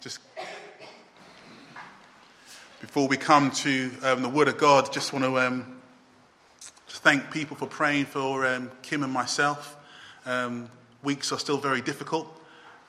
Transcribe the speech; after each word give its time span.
Just 0.00 0.20
before 2.80 3.06
we 3.06 3.18
come 3.18 3.50
to 3.50 3.90
um, 4.02 4.22
the 4.22 4.30
Word 4.30 4.48
of 4.48 4.56
God, 4.56 4.90
just 4.90 5.12
want 5.12 5.26
to 5.26 5.38
um, 5.38 5.76
just 6.88 7.02
thank 7.02 7.30
people 7.30 7.54
for 7.54 7.66
praying 7.66 8.06
for 8.06 8.46
um, 8.46 8.70
Kim 8.80 9.02
and 9.02 9.12
myself. 9.12 9.76
Um, 10.24 10.70
weeks 11.02 11.32
are 11.32 11.38
still 11.38 11.58
very 11.58 11.82
difficult 11.82 12.26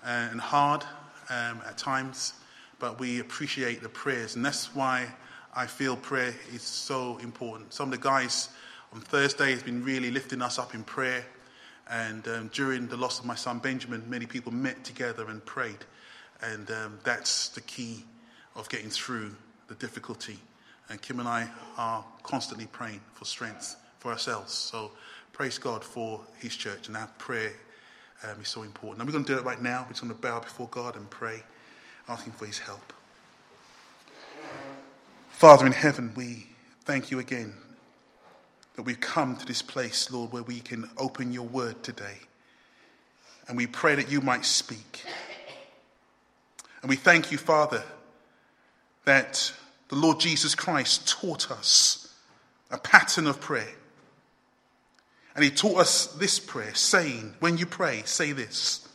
uh, 0.05 0.29
and 0.31 0.39
hard 0.39 0.85
um, 1.29 1.61
at 1.67 1.77
times, 1.77 2.33
but 2.79 2.97
we 2.97 3.19
appreciate 3.19 3.83
the 3.83 3.89
prayers, 3.89 4.37
and 4.37 4.45
that's 4.45 4.73
why 4.73 5.13
I 5.53 5.67
feel 5.67 5.97
prayer 5.97 6.33
is 6.53 6.61
so 6.61 7.17
important. 7.17 7.73
Some 7.73 7.91
of 7.91 7.99
the 7.99 8.07
guys 8.07 8.47
on 8.93 9.01
Thursday 9.01 9.51
has 9.51 9.63
been 9.63 9.83
really 9.83 10.11
lifting 10.11 10.41
us 10.41 10.57
up 10.57 10.73
in 10.73 10.85
prayer, 10.85 11.25
and 11.89 12.25
um, 12.29 12.49
during 12.53 12.87
the 12.87 12.95
loss 12.95 13.19
of 13.19 13.25
my 13.25 13.35
son 13.35 13.59
Benjamin, 13.59 14.01
many 14.07 14.25
people 14.25 14.53
met 14.53 14.85
together 14.85 15.27
and 15.27 15.43
prayed, 15.45 15.83
and 16.41 16.67
that's 17.03 17.49
the 17.49 17.61
key 17.61 18.03
of 18.55 18.69
getting 18.69 18.89
through 18.89 19.35
the 19.67 19.75
difficulty. 19.75 20.37
And 20.89 21.01
Kim 21.01 21.19
and 21.19 21.27
I 21.27 21.47
are 21.77 22.03
constantly 22.23 22.67
praying 22.67 23.01
for 23.13 23.25
strength 23.25 23.77
for 23.99 24.11
ourselves. 24.11 24.53
So 24.53 24.91
praise 25.31 25.57
God 25.57 25.83
for 25.83 26.19
His 26.39 26.55
church, 26.55 26.87
and 26.87 26.97
our 26.97 27.07
prayer 27.17 27.53
um, 28.23 28.41
is 28.41 28.49
so 28.49 28.63
important. 28.63 28.99
And 28.99 29.07
we're 29.07 29.13
going 29.13 29.25
to 29.25 29.33
do 29.33 29.39
it 29.39 29.45
right 29.45 29.61
now. 29.61 29.83
We're 29.83 29.93
just 29.93 30.01
going 30.01 30.13
to 30.13 30.19
bow 30.19 30.39
before 30.39 30.67
God 30.69 30.95
and 30.95 31.09
pray, 31.09 31.43
asking 32.09 32.33
for 32.33 32.45
His 32.45 32.59
help. 32.59 32.93
Father 35.29 35.65
in 35.65 35.71
heaven, 35.71 36.11
we 36.15 36.47
thank 36.83 37.09
you 37.09 37.19
again 37.19 37.53
that 38.75 38.83
we've 38.83 38.99
come 38.99 39.35
to 39.35 39.45
this 39.45 39.61
place, 39.61 40.11
Lord, 40.11 40.31
where 40.31 40.43
we 40.43 40.59
can 40.59 40.89
open 40.97 41.31
your 41.31 41.47
word 41.47 41.83
today. 41.83 42.17
And 43.47 43.57
we 43.57 43.67
pray 43.67 43.95
that 43.95 44.11
you 44.11 44.21
might 44.21 44.45
speak. 44.45 45.03
And 46.81 46.89
we 46.89 46.95
thank 46.95 47.31
you, 47.31 47.37
Father, 47.37 47.83
that 49.05 49.53
the 49.89 49.95
Lord 49.95 50.19
Jesus 50.19 50.55
Christ 50.55 51.07
taught 51.07 51.51
us 51.51 52.13
a 52.71 52.77
pattern 52.77 53.27
of 53.27 53.39
prayer. 53.39 53.75
And 55.35 55.43
he 55.43 55.51
taught 55.51 55.79
us 55.79 56.07
this 56.07 56.39
prayer, 56.39 56.73
saying, 56.73 57.35
when 57.39 57.57
you 57.57 57.65
pray, 57.65 58.01
say 58.05 58.31
this 58.31 58.87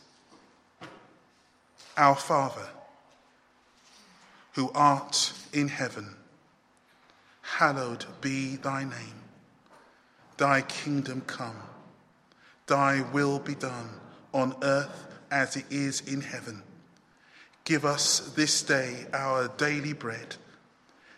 Our 1.95 2.15
Father, 2.15 2.67
who 4.53 4.69
art 4.73 5.33
in 5.53 5.67
heaven, 5.67 6.15
hallowed 7.41 8.05
be 8.21 8.57
thy 8.57 8.83
name. 8.83 9.21
Thy 10.37 10.61
kingdom 10.61 11.21
come, 11.25 11.57
thy 12.67 13.01
will 13.13 13.39
be 13.39 13.55
done 13.55 13.89
on 14.33 14.55
earth 14.61 15.07
as 15.31 15.55
it 15.55 15.65
is 15.71 16.01
in 16.01 16.21
heaven. 16.21 16.61
Give 17.67 17.83
us 17.83 18.19
this 18.33 18.63
day 18.63 19.07
our 19.11 19.49
daily 19.57 19.91
bread 19.91 20.37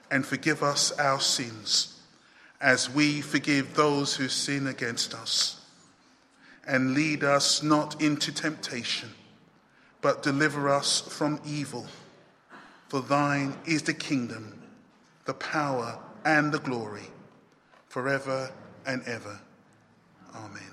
and 0.10 0.26
forgive 0.26 0.64
us 0.64 0.92
our 0.98 1.20
sins 1.20 2.02
as 2.60 2.90
we 2.90 3.22
forgive 3.22 3.76
those 3.76 4.16
who 4.16 4.28
sin 4.28 4.66
against 4.66 5.14
us. 5.14 5.64
And 6.66 6.96
lead 6.96 7.24
us 7.24 7.62
not 7.62 8.02
into 8.02 8.32
temptation, 8.32 9.12
but 10.02 10.24
deliver 10.24 10.70
us 10.70 11.02
from 11.02 11.40
evil. 11.46 11.86
For 12.88 13.04
thine 13.04 13.56
is 13.68 13.84
the 13.84 13.94
kingdom, 13.94 14.60
the 15.26 15.36
power, 15.36 16.00
and 16.26 16.52
the 16.52 16.58
glory, 16.62 17.12
forever 17.90 18.52
and 18.88 19.04
ever. 19.04 19.40
Amen. 20.34 20.69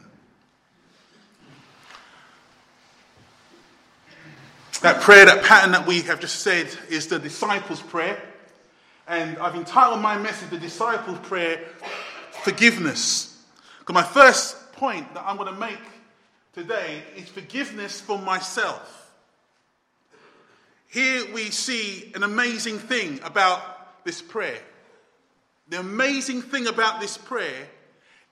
That 4.82 5.00
prayer, 5.00 5.24
that 5.24 5.42
pattern 5.42 5.72
that 5.72 5.86
we 5.86 6.02
have 6.02 6.20
just 6.20 6.40
said, 6.40 6.68
is 6.90 7.06
the 7.06 7.18
disciples' 7.18 7.80
prayer. 7.80 8.20
And 9.08 9.38
I've 9.38 9.54
entitled 9.54 10.00
my 10.00 10.18
message, 10.18 10.50
The 10.50 10.58
Disciples' 10.58 11.18
Prayer 11.20 11.60
Forgiveness. 12.42 13.42
Because 13.78 13.94
my 13.94 14.02
first 14.02 14.72
point 14.72 15.12
that 15.14 15.24
I'm 15.26 15.36
going 15.36 15.52
to 15.52 15.58
make 15.58 15.78
today 16.52 17.02
is 17.16 17.28
forgiveness 17.28 18.00
for 18.00 18.18
myself. 18.18 19.10
Here 20.88 21.24
we 21.32 21.50
see 21.50 22.12
an 22.14 22.22
amazing 22.22 22.78
thing 22.78 23.20
about 23.22 24.04
this 24.04 24.20
prayer. 24.20 24.58
The 25.68 25.80
amazing 25.80 26.42
thing 26.42 26.66
about 26.66 27.00
this 27.00 27.16
prayer 27.16 27.68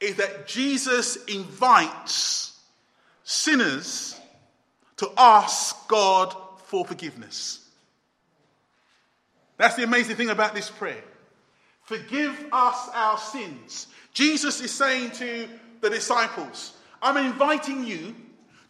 is 0.00 0.16
that 0.16 0.46
Jesus 0.46 1.16
invites 1.24 2.58
sinners 3.24 4.20
to 4.98 5.10
ask 5.16 5.88
God 5.88 6.34
for 6.66 6.84
forgiveness. 6.84 7.60
That's 9.56 9.76
the 9.76 9.84
amazing 9.84 10.16
thing 10.16 10.30
about 10.30 10.54
this 10.54 10.70
prayer. 10.70 11.02
Forgive 11.82 12.46
us 12.52 12.88
our 12.94 13.18
sins. 13.18 13.86
Jesus 14.12 14.60
is 14.60 14.70
saying 14.70 15.10
to 15.12 15.48
the 15.80 15.90
disciples, 15.90 16.72
I'm 17.02 17.16
inviting 17.16 17.84
you 17.84 18.14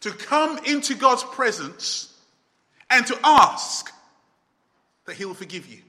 to 0.01 0.11
come 0.11 0.59
into 0.65 0.95
God's 0.95 1.23
presence 1.23 2.13
and 2.89 3.07
to 3.07 3.17
ask 3.23 3.91
that 5.05 5.15
He 5.15 5.25
will 5.25 5.33
forgive 5.33 5.67
you. 5.67 5.81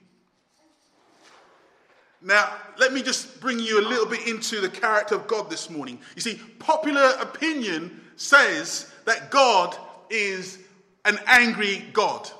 Now, 2.23 2.51
let 2.79 2.93
me 2.93 3.03
just 3.03 3.41
bring 3.41 3.59
you 3.59 3.81
a 3.81 3.87
little 3.87 4.07
bit 4.07 4.27
into 4.27 4.61
the 4.61 4.69
character 4.69 5.15
of 5.15 5.27
God 5.27 5.51
this 5.51 5.69
morning. 5.69 5.99
You 6.15 6.23
see, 6.23 6.41
popular 6.59 7.13
opinion 7.21 8.01
says 8.17 8.91
that 9.05 9.31
God 9.31 9.77
is 10.11 10.59
an 11.05 11.19
angry 11.27 11.85
God 11.93 12.31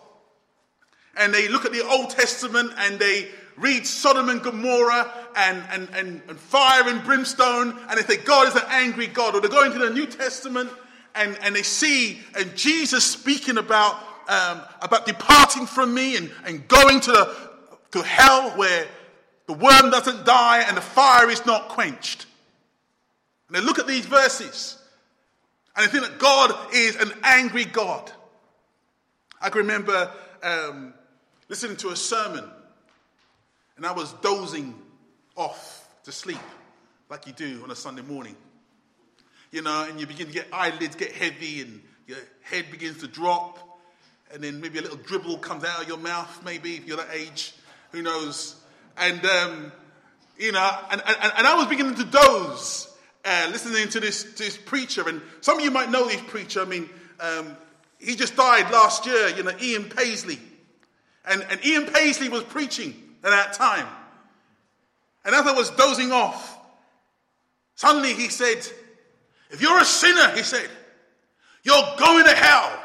and 1.17 1.33
they 1.33 1.49
look 1.49 1.65
at 1.65 1.73
the 1.73 1.85
Old 1.85 2.11
Testament 2.11 2.73
and 2.79 2.99
they 2.99 3.29
read 3.57 3.87
Sodom 3.87 4.29
and 4.29 4.43
Gomorrah 4.43 5.11
and, 5.35 5.63
and, 5.71 5.89
and, 5.95 6.23
and 6.29 6.39
fire 6.39 6.89
and 6.89 7.03
brimstone, 7.03 7.71
and 7.89 7.99
they 7.99 8.03
think 8.03 8.25
God 8.27 8.49
is 8.49 8.55
an 8.55 8.69
angry 8.69 9.07
God. 9.07 9.35
Or 9.35 9.41
they 9.41 9.49
go 9.49 9.65
into 9.65 9.79
the 9.79 9.91
New 9.91 10.07
Testament 10.07 10.71
and, 11.15 11.39
and 11.41 11.57
they 11.57 11.63
see 11.63 12.21
and 12.39 12.55
Jesus 12.55 13.05
speaking 13.05 13.57
about, 13.57 13.95
um, 14.29 14.61
about 14.83 15.07
departing 15.07 15.67
from 15.67 15.95
me 15.95 16.17
and, 16.17 16.31
and 16.45 16.69
going 16.69 17.01
to, 17.01 17.13
the, 17.13 17.79
to 17.93 18.03
hell 18.03 18.51
where 18.51 18.87
the 19.47 19.55
worm 19.55 19.91
doesn't 19.91 20.27
die 20.27 20.63
and 20.67 20.77
the 20.77 20.83
fire 20.83 21.31
is 21.31 21.47
not 21.47 21.69
quenched. 21.69 22.27
And 23.49 23.57
they 23.57 23.63
look 23.63 23.79
at 23.79 23.87
these 23.87 24.05
verses 24.05 24.77
and 25.77 25.87
they 25.87 25.91
think 25.91 26.05
that 26.05 26.19
God 26.19 26.55
is 26.73 26.97
an 26.97 27.13
angry 27.23 27.65
God. 27.65 28.11
I 29.41 29.51
can 29.51 29.63
remember 29.63 30.11
um, 30.43 30.95
listening 31.49 31.77
to 31.79 31.91
a 31.91 31.97
sermon, 31.97 32.45
and 33.77 33.87
I 33.87 33.93
was 33.93 34.13
dozing 34.15 34.75
off 35.37 35.87
to 36.05 36.13
sleep 36.13 36.39
like 37.11 37.27
you 37.27 37.33
do 37.33 37.63
on 37.63 37.71
a 37.71 37.77
Sunday 37.77 38.03
morning. 38.03 38.37
You 39.53 39.63
know, 39.63 39.87
and 39.89 40.01
you 40.01 40.07
begin 40.07 40.27
to 40.27 40.33
get 40.33 40.49
eyelids 40.53 40.97
get 40.97 41.13
heavy 41.13 41.61
and 41.61 41.83
your 42.07 42.19
head 42.43 42.67
begins 42.71 42.99
to 42.99 43.09
drop, 43.09 43.59
and 44.33 44.43
then 44.43 44.61
maybe 44.61 44.79
a 44.79 44.83
little 44.83 44.97
dribble 44.97 45.39
comes 45.39 45.65
out 45.65 45.83
of 45.83 45.89
your 45.89 45.99
mouth, 45.99 46.43
maybe 46.45 46.77
if 46.77 46.87
you're 46.87 46.97
that 46.97 47.11
age, 47.13 47.55
who 47.93 48.03
knows. 48.03 48.57
And, 48.97 49.25
um, 49.25 49.73
you 50.39 50.53
know, 50.53 50.71
and, 50.91 51.03
and, 51.05 51.33
and 51.37 51.47
I 51.47 51.55
was 51.57 51.67
beginning 51.67 51.97
to 51.97 52.05
doze, 52.05 52.86
uh, 53.27 53.49
listening 53.51 53.89
to 53.91 54.01
this, 54.01 54.23
this 54.35 54.57
preacher. 54.57 55.09
And 55.09 55.21
some 55.41 55.59
of 55.59 55.65
you 55.65 55.71
might 55.71 55.91
know 55.91 56.07
this 56.07 56.23
preacher. 56.23 56.63
I 56.63 56.65
mean, 56.65 56.89
um, 57.21 57.57
he 57.99 58.15
just 58.15 58.37
died 58.37 58.71
last 58.73 59.05
year, 59.05 59.29
you 59.31 59.43
know, 59.43 59.53
Ian 59.61 59.85
Paisley. 59.85 60.39
And, 61.27 61.45
and 61.51 61.65
Ian 61.65 61.87
Paisley 61.87 62.29
was 62.29 62.45
preaching 62.45 62.95
at 63.25 63.31
that 63.31 63.53
time. 63.53 63.87
And 65.25 65.35
as 65.35 65.47
I 65.47 65.53
was 65.53 65.71
dozing 65.71 66.13
off, 66.13 66.57
suddenly 67.75 68.15
he 68.15 68.29
said, 68.29 68.59
If 69.51 69.61
you're 69.61 69.81
a 69.81 69.85
sinner, 69.85 70.31
he 70.37 70.45
said, 70.45 70.71
you're 71.67 71.97
going 71.99 72.25
to 72.25 72.35
hell. 72.35 72.81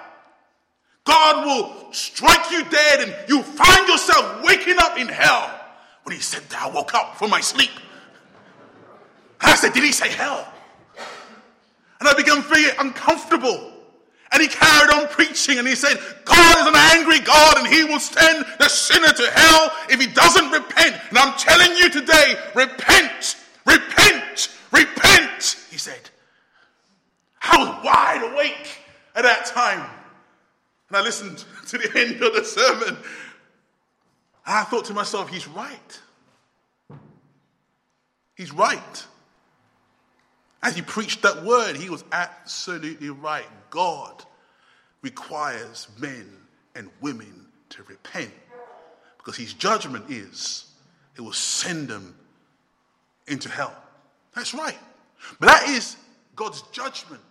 God 1.03 1.45
will 1.45 1.93
strike 1.93 2.49
you 2.49 2.63
dead 2.65 3.01
and 3.01 3.15
you'll 3.27 3.43
find 3.43 3.87
yourself 3.87 4.43
waking 4.43 4.77
up 4.79 4.97
in 4.97 5.07
hell. 5.07 5.55
When 6.03 6.15
he 6.15 6.21
said 6.21 6.41
that, 6.49 6.63
I 6.63 6.69
woke 6.69 6.95
up 6.95 7.15
from 7.15 7.29
my 7.29 7.41
sleep. 7.41 7.69
I 9.41 9.55
said, 9.55 9.73
Did 9.73 9.83
he 9.83 9.91
say 9.91 10.09
hell? 10.09 10.47
And 11.99 12.09
I 12.09 12.13
began 12.13 12.41
feeling 12.41 12.75
uncomfortable. 12.79 13.71
And 14.31 14.41
he 14.41 14.47
carried 14.47 14.91
on 14.91 15.07
preaching 15.09 15.59
and 15.59 15.67
he 15.67 15.75
said, 15.75 15.97
God 16.23 16.57
is 16.61 16.67
an 16.67 16.75
angry 16.97 17.19
God 17.19 17.57
and 17.57 17.67
he 17.67 17.83
will 17.83 17.99
send 17.99 18.45
the 18.59 18.69
sinner 18.69 19.11
to 19.11 19.31
hell 19.31 19.71
if 19.89 19.99
he 19.99 20.07
doesn't 20.07 20.49
repent. 20.51 20.95
And 21.09 21.17
I'm 21.17 21.37
telling 21.37 21.77
you 21.77 21.89
today, 21.89 22.35
repent, 22.55 23.35
repent, 23.65 24.57
repent, 24.71 25.57
he 25.69 25.77
said. 25.77 26.09
I 27.41 27.57
was 27.57 27.83
wide 27.83 28.31
awake 28.31 28.79
at 29.15 29.23
that 29.23 29.47
time. 29.47 29.87
And 30.87 30.97
I 30.97 31.01
listened 31.01 31.43
to 31.67 31.77
the 31.77 31.99
end 31.99 32.21
of 32.21 32.33
the 32.33 32.45
sermon. 32.45 32.97
And 32.97 32.97
I 34.45 34.63
thought 34.63 34.85
to 34.85 34.93
myself, 34.93 35.29
he's 35.29 35.47
right. 35.47 35.99
He's 38.35 38.53
right. 38.53 39.05
As 40.63 40.75
he 40.75 40.81
preached 40.81 41.23
that 41.23 41.43
word, 41.43 41.75
he 41.75 41.89
was 41.89 42.03
absolutely 42.11 43.09
right. 43.09 43.47
God 43.69 44.23
requires 45.01 45.87
men 45.99 46.27
and 46.75 46.89
women 47.01 47.47
to 47.69 47.83
repent. 47.83 48.31
Because 49.17 49.35
his 49.35 49.53
judgment 49.53 50.05
is, 50.09 50.65
it 51.15 51.21
will 51.21 51.33
send 51.33 51.87
them 51.87 52.15
into 53.27 53.49
hell. 53.49 53.75
That's 54.35 54.53
right. 54.53 54.77
But 55.39 55.47
that 55.47 55.69
is 55.69 55.95
God's 56.35 56.61
judgment. 56.71 57.21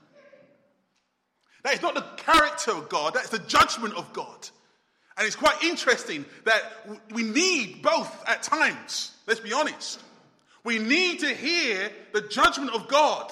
That 1.62 1.74
is 1.74 1.82
not 1.82 1.94
the 1.94 2.04
character 2.16 2.72
of 2.72 2.88
God, 2.88 3.14
that's 3.14 3.28
the 3.28 3.38
judgment 3.40 3.94
of 3.94 4.12
God. 4.12 4.48
And 5.16 5.26
it's 5.26 5.36
quite 5.36 5.62
interesting 5.62 6.24
that 6.44 6.62
we 7.10 7.22
need 7.22 7.82
both 7.82 8.26
at 8.26 8.42
times. 8.42 9.12
Let's 9.26 9.40
be 9.40 9.52
honest. 9.52 10.00
We 10.64 10.78
need 10.78 11.20
to 11.20 11.28
hear 11.28 11.90
the 12.12 12.22
judgment 12.22 12.74
of 12.74 12.88
God. 12.88 13.30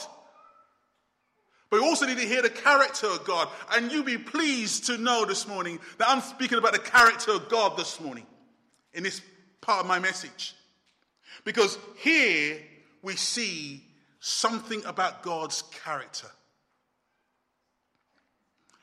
But 1.70 1.80
we 1.80 1.86
also 1.86 2.06
need 2.06 2.18
to 2.18 2.26
hear 2.26 2.40
the 2.40 2.50
character 2.50 3.06
of 3.06 3.24
God. 3.24 3.48
And 3.72 3.92
you 3.92 4.02
be 4.02 4.16
pleased 4.16 4.86
to 4.86 4.96
know 4.96 5.26
this 5.26 5.46
morning 5.46 5.78
that 5.98 6.08
I'm 6.08 6.22
speaking 6.22 6.58
about 6.58 6.72
the 6.72 6.78
character 6.78 7.32
of 7.32 7.48
God 7.48 7.76
this 7.76 8.00
morning 8.00 8.26
in 8.94 9.02
this 9.02 9.20
part 9.60 9.80
of 9.80 9.86
my 9.86 9.98
message. 9.98 10.54
Because 11.44 11.78
here 11.98 12.58
we 13.02 13.16
see 13.16 13.84
something 14.20 14.82
about 14.86 15.22
God's 15.22 15.62
character. 15.84 16.28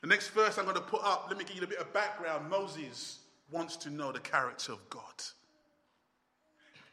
The 0.00 0.06
next 0.06 0.28
verse 0.28 0.56
I'm 0.56 0.64
going 0.64 0.76
to 0.76 0.82
put 0.82 1.02
up, 1.02 1.26
let 1.28 1.36
me 1.36 1.44
give 1.44 1.56
you 1.56 1.62
a 1.62 1.66
bit 1.66 1.78
of 1.78 1.92
background. 1.92 2.48
Moses 2.48 3.18
wants 3.50 3.76
to 3.78 3.90
know 3.90 4.12
the 4.12 4.20
character 4.20 4.72
of 4.72 4.88
God. 4.88 5.02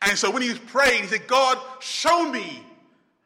And 0.05 0.17
so 0.17 0.29
when 0.31 0.41
he 0.41 0.49
was 0.49 0.59
praying, 0.59 1.03
he 1.03 1.07
said, 1.07 1.27
God, 1.27 1.57
show 1.79 2.29
me 2.29 2.63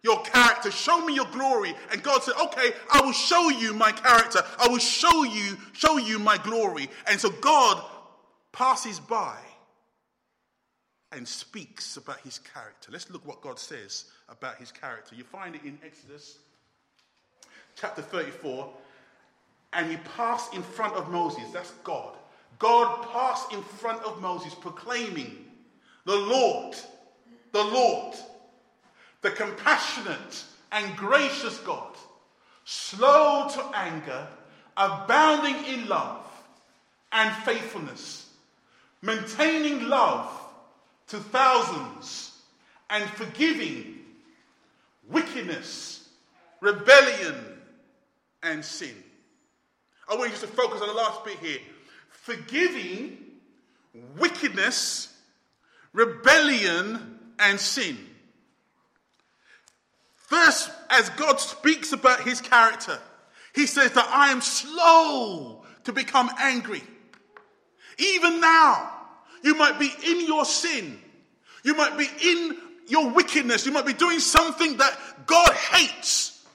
your 0.04 0.22
character, 0.22 0.72
show 0.72 1.04
me 1.06 1.16
your 1.16 1.26
glory. 1.32 1.74
And 1.92 2.02
God 2.04 2.24
said, 2.24 2.36
Okay, 2.42 2.72
I 2.92 3.02
will 3.02 3.12
show 3.12 3.50
you 3.50 3.74
my 3.74 3.92
character. 3.92 4.42
I 4.60 4.68
will 4.68 4.78
show 4.78 5.24
you, 5.24 5.58
show 5.74 5.98
you 5.98 6.20
my 6.20 6.38
glory. 6.38 6.90
And 7.08 7.20
so 7.20 7.30
God 7.30 7.84
passes 8.52 9.00
by 9.00 9.38
and 11.12 11.28
speaks 11.28 11.98
about 11.98 12.20
his 12.22 12.40
character. 12.40 12.90
Let's 12.92 13.10
look 13.10 13.26
what 13.26 13.42
God 13.42 13.60
says 13.60 14.06
about 14.30 14.58
his 14.58 14.72
character. 14.72 15.16
You 15.16 15.24
find 15.24 15.56
it 15.56 15.64
in 15.64 15.78
Exodus 15.86 16.40
chapter 17.76 18.02
34. 18.02 18.70
And 19.74 19.90
he 19.90 19.98
passed 20.16 20.54
in 20.54 20.64
front 20.64 20.96
of 20.96 21.10
Moses. 21.10 21.44
That's 21.52 21.72
God. 21.84 22.16
God 22.60 23.04
passed 23.12 23.54
in 23.54 23.62
front 23.62 24.02
of 24.04 24.22
Moses, 24.22 24.56
proclaiming, 24.56 25.46
The 26.08 26.16
Lord, 26.16 26.74
the 27.52 27.66
Lord, 27.66 28.16
the 29.22 29.30
compassionate 29.30 30.46
and 30.72 30.96
gracious 30.96 31.58
God, 31.58 31.98
slow 32.64 33.50
to 33.52 33.62
anger, 33.76 34.26
abounding 34.78 35.66
in 35.66 35.90
love 35.90 36.26
and 37.12 37.36
faithfulness, 37.44 38.30
maintaining 39.02 39.90
love 39.90 40.32
to 41.08 41.18
thousands, 41.18 42.40
and 42.90 43.04
forgiving 43.10 44.00
wickedness, 45.10 46.08
rebellion, 46.62 47.36
and 48.44 48.64
sin. 48.64 48.96
I 50.08 50.16
want 50.16 50.32
you 50.32 50.38
just 50.38 50.44
to 50.44 50.48
focus 50.48 50.82
on 50.82 50.88
the 50.88 50.94
last 50.94 51.26
bit 51.26 51.38
here 51.40 51.60
forgiving 52.08 53.18
wickedness, 54.18 55.17
rebellion, 55.94 57.20
and 57.40 57.60
sin. 57.60 57.98
First, 60.16 60.70
as 60.90 61.10
God 61.12 61.40
speaks 61.40 61.94
about 61.94 62.22
his 62.22 62.42
character, 62.42 63.00
he 63.54 63.66
says 63.66 63.92
that 63.94 64.08
I 64.12 64.32
am 64.32 64.42
slow 64.42 65.64
to 65.86 65.94
become 65.94 66.30
angry. 66.38 66.84
Even 67.98 68.42
now, 68.42 68.92
you 69.44 69.56
might 69.56 69.80
be 69.80 69.92
in 70.06 70.26
your 70.28 70.46
sin. 70.46 71.00
You 71.64 71.76
might 71.76 71.98
be 71.98 72.08
in 72.22 72.58
your 72.88 73.10
wickedness. 73.10 73.66
You 73.66 73.72
might 73.72 73.86
be 73.86 73.94
doing 73.94 74.20
something 74.20 74.78
that 74.78 74.98
God 75.26 75.54
hates. 75.54 76.46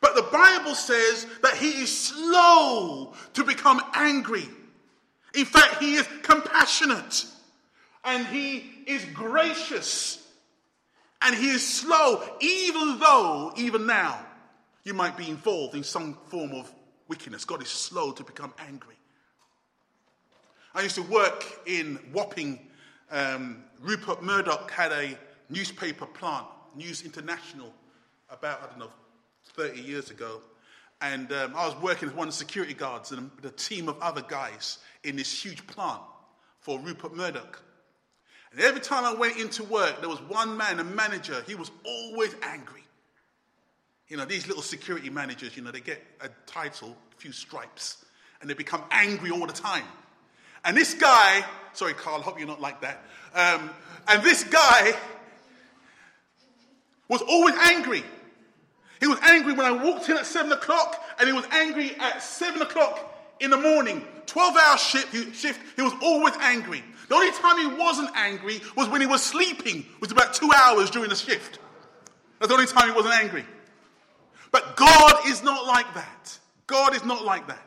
But 0.00 0.14
the 0.14 0.22
Bible 0.22 0.74
says 0.74 1.26
that 1.42 1.54
he 1.54 1.82
is 1.82 1.96
slow 1.96 3.14
to 3.34 3.44
become 3.44 3.82
angry. 3.94 4.48
In 5.34 5.44
fact, 5.44 5.82
he 5.82 5.94
is 5.94 6.08
compassionate 6.22 7.26
and 8.04 8.26
he 8.26 8.64
is 8.86 9.04
gracious 9.06 10.26
and 11.22 11.34
he 11.34 11.50
is 11.50 11.66
slow, 11.66 12.22
even 12.40 12.98
though, 12.98 13.52
even 13.56 13.86
now, 13.86 14.18
you 14.84 14.94
might 14.94 15.16
be 15.16 15.28
involved 15.28 15.74
in 15.74 15.84
some 15.84 16.16
form 16.28 16.52
of 16.52 16.72
wickedness. 17.08 17.44
God 17.44 17.62
is 17.62 17.68
slow 17.68 18.12
to 18.12 18.24
become 18.24 18.54
angry. 18.58 18.94
I 20.74 20.82
used 20.82 20.94
to 20.94 21.02
work 21.02 21.44
in 21.66 21.98
Wapping. 22.12 22.58
Um, 23.10 23.64
Rupert 23.80 24.22
Murdoch 24.22 24.70
had 24.70 24.92
a 24.92 25.18
newspaper 25.50 26.06
plant, 26.06 26.46
News 26.76 27.02
International, 27.02 27.72
about, 28.30 28.62
I 28.62 28.66
don't 28.66 28.78
know, 28.78 28.92
30 29.56 29.80
years 29.80 30.10
ago. 30.10 30.40
And 31.02 31.32
um, 31.32 31.54
I 31.56 31.66
was 31.66 31.76
working 31.82 32.08
with 32.08 32.16
one 32.16 32.28
of 32.28 32.34
the 32.34 32.38
security 32.38 32.74
guards 32.74 33.10
and 33.10 33.30
a 33.42 33.50
team 33.50 33.88
of 33.88 33.98
other 34.00 34.22
guys 34.22 34.78
in 35.02 35.16
this 35.16 35.44
huge 35.44 35.66
plant 35.66 36.00
for 36.60 36.78
Rupert 36.78 37.14
Murdoch. 37.14 37.62
And 38.52 38.60
every 38.60 38.80
time 38.80 39.04
I 39.04 39.14
went 39.14 39.38
into 39.38 39.62
work, 39.64 40.00
there 40.00 40.08
was 40.08 40.20
one 40.22 40.56
man, 40.56 40.80
a 40.80 40.84
manager, 40.84 41.42
he 41.46 41.54
was 41.54 41.70
always 41.84 42.34
angry. 42.42 42.82
You 44.08 44.16
know, 44.16 44.24
these 44.24 44.48
little 44.48 44.62
security 44.62 45.08
managers, 45.08 45.56
you 45.56 45.62
know, 45.62 45.70
they 45.70 45.80
get 45.80 46.02
a 46.20 46.28
title, 46.46 46.96
a 47.12 47.20
few 47.20 47.30
stripes, 47.30 48.04
and 48.40 48.50
they 48.50 48.54
become 48.54 48.82
angry 48.90 49.30
all 49.30 49.46
the 49.46 49.52
time. 49.52 49.84
And 50.64 50.76
this 50.76 50.94
guy, 50.94 51.44
sorry, 51.74 51.94
Carl, 51.94 52.20
hope 52.20 52.38
you're 52.38 52.48
not 52.48 52.60
like 52.60 52.80
that. 52.80 53.04
Um, 53.34 53.70
and 54.08 54.22
this 54.24 54.42
guy 54.42 54.94
was 57.08 57.22
always 57.22 57.54
angry. 57.54 58.02
He 58.98 59.06
was 59.06 59.18
angry 59.22 59.52
when 59.52 59.64
I 59.64 59.70
walked 59.70 60.08
in 60.08 60.16
at 60.16 60.26
seven 60.26 60.50
o'clock, 60.50 61.02
and 61.18 61.28
he 61.28 61.32
was 61.32 61.46
angry 61.52 61.94
at 62.00 62.20
seven 62.22 62.62
o'clock 62.62 63.19
in 63.40 63.50
the 63.50 63.56
morning. 63.56 64.04
12 64.26 64.56
hour 64.56 64.78
shift 64.78 65.14
he, 65.14 65.32
shift, 65.32 65.60
he 65.76 65.82
was 65.82 65.92
always 66.02 66.34
angry. 66.40 66.84
The 67.08 67.14
only 67.14 67.32
time 67.32 67.58
he 67.58 67.76
wasn't 67.76 68.10
angry 68.14 68.60
was 68.76 68.88
when 68.88 69.00
he 69.00 69.06
was 69.06 69.22
sleeping, 69.22 69.84
which 69.98 70.10
was 70.10 70.12
about 70.12 70.34
two 70.34 70.50
hours 70.54 70.90
during 70.90 71.08
the 71.10 71.16
shift. 71.16 71.58
That's 72.38 72.48
the 72.48 72.54
only 72.54 72.66
time 72.66 72.88
he 72.88 72.94
wasn't 72.94 73.14
angry. 73.14 73.44
But 74.52 74.76
God 74.76 75.26
is 75.26 75.42
not 75.42 75.66
like 75.66 75.92
that. 75.94 76.38
God 76.66 76.94
is 76.94 77.04
not 77.04 77.24
like 77.24 77.48
that. 77.48 77.66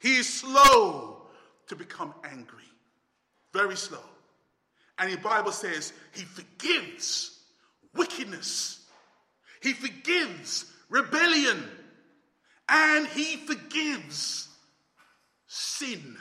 He 0.00 0.16
is 0.16 0.28
slow 0.28 1.22
to 1.68 1.76
become 1.76 2.12
angry, 2.30 2.68
very 3.54 3.76
slow. 3.76 4.04
And 4.98 5.10
the 5.10 5.16
Bible 5.16 5.52
says 5.52 5.92
he 6.12 6.24
forgives 6.24 7.38
wickedness 7.94 8.84
he 9.64 9.72
forgives 9.72 10.66
rebellion 10.90 11.64
and 12.68 13.06
he 13.08 13.36
forgives 13.36 14.48
sin. 15.54 16.16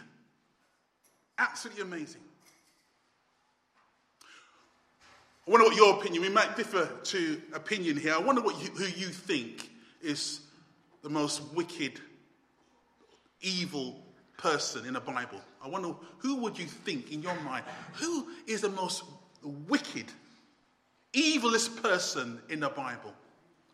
Absolutely 1.37 1.81
amazing. 1.81 2.21
I 5.47 5.51
wonder 5.51 5.65
what 5.65 5.75
your 5.75 5.99
opinion, 5.99 6.21
we 6.21 6.29
might 6.29 6.55
differ 6.55 6.87
to 7.03 7.41
opinion 7.53 7.97
here. 7.97 8.13
I 8.13 8.19
wonder 8.19 8.41
what 8.41 8.61
you, 8.63 8.69
who 8.69 8.85
you 8.85 9.07
think 9.07 9.69
is 10.01 10.41
the 11.01 11.09
most 11.09 11.41
wicked, 11.53 11.99
evil 13.41 13.99
person 14.37 14.85
in 14.85 14.93
the 14.93 15.01
Bible. 15.01 15.41
I 15.61 15.67
wonder 15.67 15.95
who 16.19 16.35
would 16.37 16.57
you 16.57 16.65
think 16.65 17.11
in 17.11 17.21
your 17.21 17.35
mind, 17.41 17.65
who 17.93 18.27
is 18.47 18.61
the 18.61 18.69
most 18.69 19.03
wicked, 19.41 20.05
evilest 21.13 21.81
person 21.81 22.39
in 22.49 22.61
the 22.61 22.69
Bible? 22.69 23.13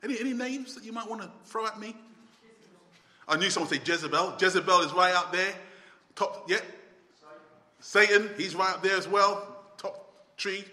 Any, 0.03 0.19
any 0.19 0.33
names 0.33 0.73
that 0.75 0.83
you 0.83 0.93
might 0.93 1.07
want 1.07 1.21
to 1.21 1.29
throw 1.45 1.67
at 1.67 1.79
me? 1.79 1.95
I 3.29 3.37
knew 3.37 3.51
someone 3.51 3.71
say 3.71 3.79
Jezebel. 3.85 4.35
Jezebel 4.41 4.81
is 4.81 4.91
right 4.91 5.13
out 5.13 5.31
there. 5.31 5.53
Top, 6.15 6.49
yeah. 6.49 6.57
Satan, 7.79 8.31
he's 8.35 8.55
right 8.55 8.73
up 8.73 8.83
there 8.83 8.97
as 8.97 9.07
well. 9.07 9.55
Top 9.77 10.11
tree. 10.35 10.65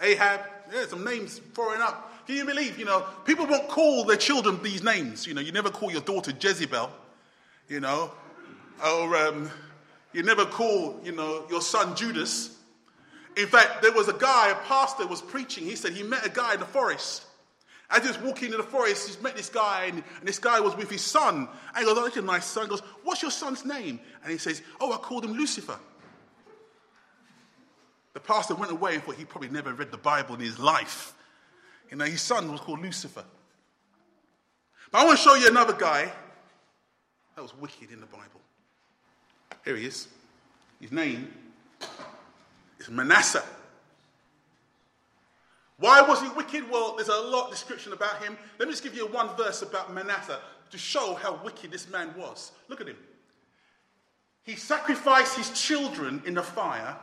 Ahab. 0.00 0.40
Yeah, 0.72 0.86
some 0.86 1.04
names 1.04 1.40
throwing 1.54 1.82
up. 1.82 2.26
Can 2.26 2.36
you 2.36 2.46
believe, 2.46 2.78
you 2.78 2.86
know, 2.86 3.04
people 3.26 3.46
won't 3.46 3.68
call 3.68 4.04
their 4.04 4.16
children 4.16 4.58
these 4.62 4.82
names. 4.82 5.26
You 5.26 5.34
know, 5.34 5.42
you 5.42 5.52
never 5.52 5.70
call 5.70 5.92
your 5.92 6.00
daughter 6.00 6.32
Jezebel, 6.40 6.90
you 7.68 7.80
know, 7.80 8.10
or 8.82 9.14
um, 9.14 9.50
you 10.14 10.22
never 10.22 10.46
call, 10.46 10.98
you 11.04 11.12
know, 11.12 11.44
your 11.50 11.60
son 11.60 11.94
Judas. 11.94 12.56
In 13.36 13.46
fact, 13.46 13.82
there 13.82 13.92
was 13.92 14.08
a 14.08 14.14
guy, 14.14 14.50
a 14.50 14.54
pastor 14.66 15.06
was 15.06 15.20
preaching. 15.20 15.64
He 15.64 15.76
said 15.76 15.92
he 15.92 16.02
met 16.02 16.24
a 16.24 16.30
guy 16.30 16.54
in 16.54 16.60
the 16.60 16.66
forest 16.66 17.26
as 17.90 18.02
he 18.02 18.08
was 18.08 18.18
walking 18.18 18.50
in 18.50 18.56
the 18.56 18.62
forest, 18.62 19.06
he's 19.06 19.20
met 19.22 19.36
this 19.36 19.48
guy, 19.48 19.84
and, 19.86 20.02
and, 20.18 20.28
this 20.28 20.38
guy 20.38 20.58
was 20.60 20.76
with 20.76 20.90
his 20.90 21.02
son. 21.02 21.48
And 21.74 21.78
he 21.78 21.84
goes, 21.84 21.96
Oh, 21.98 22.04
that's 22.04 22.16
a 22.16 22.22
nice 22.22 22.46
son. 22.46 22.64
He 22.64 22.70
goes, 22.70 22.80
What's 23.02 23.22
your 23.22 23.30
son's 23.30 23.64
name? 23.64 24.00
And 24.22 24.32
he 24.32 24.38
says, 24.38 24.62
Oh, 24.80 24.92
I 24.92 24.96
called 24.96 25.24
him 25.24 25.32
Lucifer. 25.32 25.78
The 28.14 28.20
pastor 28.20 28.54
went 28.54 28.72
away 28.72 28.94
and 28.94 29.02
thought 29.02 29.16
he 29.16 29.24
probably 29.24 29.50
never 29.50 29.74
read 29.74 29.90
the 29.90 29.98
Bible 29.98 30.36
in 30.36 30.40
his 30.40 30.58
life. 30.58 31.14
You 31.90 31.96
know, 31.96 32.04
his 32.04 32.22
son 32.22 32.50
was 32.50 32.60
called 32.60 32.80
Lucifer. 32.80 33.24
But 34.90 34.98
I 34.98 35.04
want 35.04 35.18
to 35.18 35.24
show 35.24 35.34
you 35.34 35.48
another 35.48 35.72
guy 35.72 36.10
that 37.34 37.42
was 37.42 37.54
wicked 37.56 37.90
in 37.90 38.00
the 38.00 38.06
Bible. 38.06 38.40
Here 39.64 39.76
he 39.76 39.86
is. 39.86 40.08
His 40.80 40.92
name 40.92 41.32
is 42.78 42.88
Manasseh. 42.88 43.44
Why 45.78 46.00
was 46.02 46.22
he 46.22 46.28
wicked? 46.28 46.70
Well, 46.70 46.94
there's 46.96 47.08
a 47.08 47.20
lot 47.20 47.46
of 47.46 47.50
description 47.50 47.92
about 47.92 48.22
him. 48.22 48.36
Let 48.58 48.68
me 48.68 48.72
just 48.72 48.84
give 48.84 48.94
you 48.94 49.06
one 49.06 49.34
verse 49.36 49.62
about 49.62 49.92
Manasseh 49.92 50.40
to 50.70 50.78
show 50.78 51.14
how 51.14 51.40
wicked 51.44 51.70
this 51.70 51.88
man 51.90 52.14
was. 52.16 52.52
Look 52.68 52.80
at 52.80 52.86
him. 52.86 52.96
He 54.44 54.56
sacrificed 54.56 55.36
his 55.36 55.50
children 55.50 56.22
in 56.26 56.34
the 56.34 56.42
fire 56.42 56.96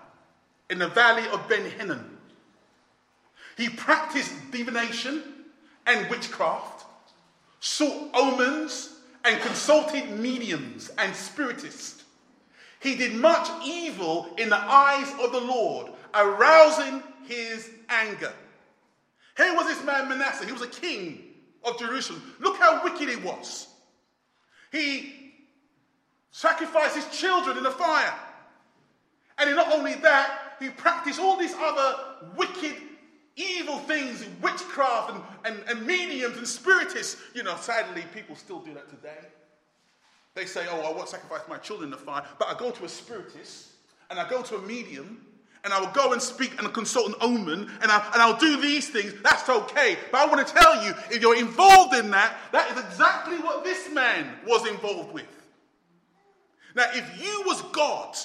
in 0.69 0.79
the 0.79 0.87
valley 0.87 1.27
of 1.33 1.47
Ben 1.49 1.69
Hinnom. 1.69 2.17
He 3.57 3.67
practiced 3.67 4.33
divination 4.51 5.21
and 5.85 6.09
witchcraft, 6.09 6.85
sought 7.59 8.09
omens, 8.13 8.95
and 9.25 9.39
consulted 9.41 10.09
mediums 10.09 10.89
and 10.97 11.15
spiritists. 11.15 12.03
He 12.79 12.95
did 12.95 13.13
much 13.13 13.47
evil 13.63 14.29
in 14.37 14.49
the 14.49 14.57
eyes 14.57 15.11
of 15.21 15.31
the 15.31 15.41
Lord, 15.41 15.91
arousing 16.15 17.03
his 17.27 17.69
anger. 17.89 18.33
Here 19.37 19.55
was 19.55 19.67
this 19.67 19.83
man 19.83 20.09
Manasseh. 20.09 20.45
He 20.45 20.51
was 20.51 20.61
a 20.61 20.67
king 20.67 21.23
of 21.63 21.79
Jerusalem. 21.79 22.21
Look 22.39 22.57
how 22.57 22.83
wicked 22.83 23.09
he 23.09 23.15
was. 23.17 23.67
He 24.71 25.33
sacrificed 26.31 26.95
his 26.95 27.07
children 27.17 27.57
in 27.57 27.63
the 27.63 27.71
fire. 27.71 28.13
And 29.37 29.55
not 29.55 29.71
only 29.71 29.95
that, 29.95 30.55
he 30.59 30.69
practiced 30.69 31.19
all 31.19 31.37
these 31.37 31.53
other 31.57 31.97
wicked, 32.35 32.75
evil 33.35 33.79
things, 33.79 34.25
witchcraft 34.41 35.11
and, 35.11 35.23
and, 35.45 35.69
and 35.69 35.85
mediums 35.85 36.37
and 36.37 36.47
spiritists. 36.47 37.21
You 37.33 37.43
know, 37.43 37.55
sadly, 37.57 38.03
people 38.13 38.35
still 38.35 38.59
do 38.59 38.73
that 38.73 38.89
today. 38.89 39.27
They 40.33 40.45
say, 40.45 40.65
oh, 40.69 40.81
I 40.81 40.91
won't 40.95 41.09
sacrifice 41.09 41.41
my 41.49 41.57
children 41.57 41.87
in 41.87 41.91
the 41.91 41.97
fire, 41.97 42.23
but 42.39 42.47
I 42.47 42.57
go 42.57 42.71
to 42.71 42.85
a 42.85 42.89
spiritist 42.89 43.67
and 44.09 44.19
I 44.19 44.29
go 44.29 44.41
to 44.43 44.55
a 44.55 44.61
medium 44.61 45.25
and 45.63 45.73
I 45.73 45.79
will 45.79 45.91
go 45.91 46.13
and 46.13 46.21
speak 46.21 46.59
and 46.59 46.73
consult 46.73 47.09
an 47.09 47.15
omen, 47.21 47.69
and, 47.81 47.91
I, 47.91 48.03
and 48.13 48.21
I'll 48.21 48.37
do 48.37 48.59
these 48.59 48.89
things, 48.89 49.13
that's 49.23 49.47
okay. 49.47 49.97
But 50.11 50.21
I 50.21 50.25
want 50.25 50.45
to 50.45 50.53
tell 50.53 50.83
you, 50.83 50.93
if 51.11 51.21
you're 51.21 51.37
involved 51.37 51.93
in 51.93 52.09
that, 52.11 52.35
that 52.51 52.71
is 52.71 52.83
exactly 52.83 53.37
what 53.37 53.63
this 53.63 53.91
man 53.91 54.27
was 54.47 54.67
involved 54.67 55.13
with. 55.13 55.27
Now, 56.75 56.87
if 56.93 57.21
you 57.21 57.43
was 57.45 57.61
God, 57.73 58.15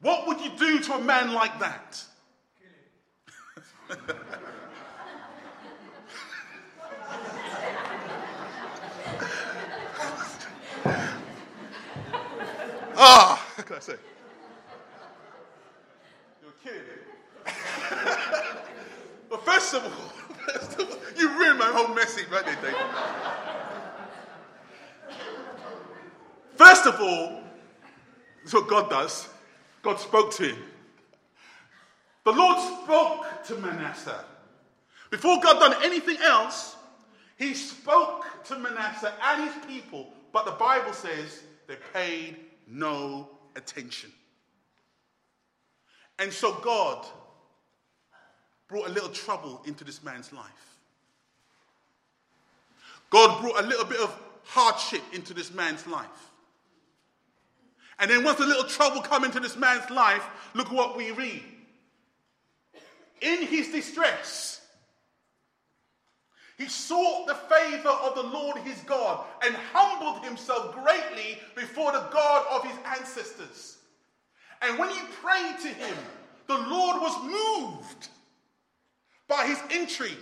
what 0.00 0.26
would 0.26 0.40
you 0.40 0.50
do 0.58 0.78
to 0.80 0.94
a 0.94 1.00
man 1.00 1.34
like 1.34 1.58
that? 1.58 2.02
Ah, 13.00 13.40
oh, 13.56 13.62
can 13.62 13.76
I 13.76 13.78
say? 13.78 13.94
kidding. 16.62 16.80
but 19.30 19.44
first 19.60 19.74
of, 19.74 20.88
all, 20.88 20.98
you 21.16 21.36
ruined 21.36 21.58
my 21.58 21.66
whole 21.66 21.92
message 21.92 22.26
right 22.30 22.44
there, 22.44 22.54
David. 22.62 22.76
First 26.54 26.86
of 26.86 27.00
all, 27.00 27.42
that's 28.42 28.54
what 28.54 28.68
God 28.68 28.88
does. 28.88 29.28
God 29.82 29.98
spoke 29.98 30.32
to 30.34 30.50
him. 30.50 30.62
The 32.24 32.32
Lord 32.32 32.84
spoke 32.84 33.44
to 33.46 33.56
Manasseh. 33.56 34.24
Before 35.10 35.40
God 35.40 35.58
done 35.58 35.82
anything 35.82 36.18
else, 36.22 36.76
he 37.36 37.54
spoke 37.54 38.26
to 38.44 38.58
Manasseh 38.58 39.12
and 39.24 39.50
his 39.50 39.64
people, 39.66 40.12
but 40.32 40.44
the 40.44 40.52
Bible 40.52 40.92
says 40.92 41.42
they 41.66 41.76
paid 41.92 42.36
no 42.68 43.28
attention. 43.56 44.12
And 46.20 46.32
so 46.32 46.52
God 46.62 47.06
brought 48.68 48.86
a 48.86 48.92
little 48.92 49.08
trouble 49.08 49.62
into 49.64 49.82
this 49.82 50.02
man's 50.02 50.32
life. 50.32 50.76
God 53.10 53.40
brought 53.40 53.64
a 53.64 53.66
little 53.66 53.86
bit 53.86 54.00
of 54.00 54.14
hardship 54.44 55.02
into 55.12 55.32
this 55.32 55.52
man's 55.52 55.86
life. 55.86 56.06
And 57.98 58.10
then 58.10 58.22
once 58.22 58.38
a 58.38 58.46
little 58.46 58.64
trouble 58.64 59.00
come 59.00 59.24
into 59.24 59.40
this 59.40 59.56
man's 59.56 59.90
life, 59.90 60.24
look 60.54 60.70
what 60.70 60.96
we 60.96 61.10
read. 61.10 61.42
In 63.20 63.42
his 63.46 63.68
distress, 63.68 64.60
he 66.58 66.66
sought 66.66 67.26
the 67.26 67.34
favor 67.34 67.88
of 67.88 68.14
the 68.14 68.22
Lord 68.22 68.58
his 68.58 68.78
God 68.80 69.24
and 69.44 69.56
humbled 69.72 70.24
himself 70.24 70.74
greatly 70.74 71.38
before 71.56 71.92
the 71.92 72.06
God 72.12 72.46
of 72.50 72.64
his 72.68 72.76
ancestors. 72.98 73.78
And 74.62 74.78
when 74.78 74.90
he 74.90 75.00
prayed 75.22 75.56
to 75.62 75.68
him, 75.68 75.96
the 76.46 76.58
Lord 76.58 77.00
was 77.00 77.22
moved 77.24 78.08
by 79.28 79.46
his 79.46 79.58
entry. 79.70 80.12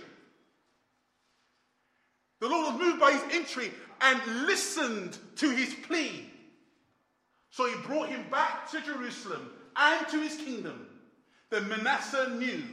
The 2.39 2.47
Lord 2.47 2.73
was 2.73 2.81
moved 2.81 2.99
by 2.99 3.13
his 3.13 3.23
entry 3.31 3.71
and 4.01 4.45
listened 4.45 5.17
to 5.37 5.49
his 5.49 5.73
plea. 5.73 6.29
So 7.49 7.67
he 7.67 7.75
brought 7.87 8.09
him 8.09 8.25
back 8.29 8.69
to 8.71 8.81
Jerusalem 8.81 9.49
and 9.75 10.07
to 10.09 10.19
his 10.19 10.35
kingdom. 10.35 10.87
Then 11.49 11.67
Manasseh 11.69 12.29
knew 12.37 12.63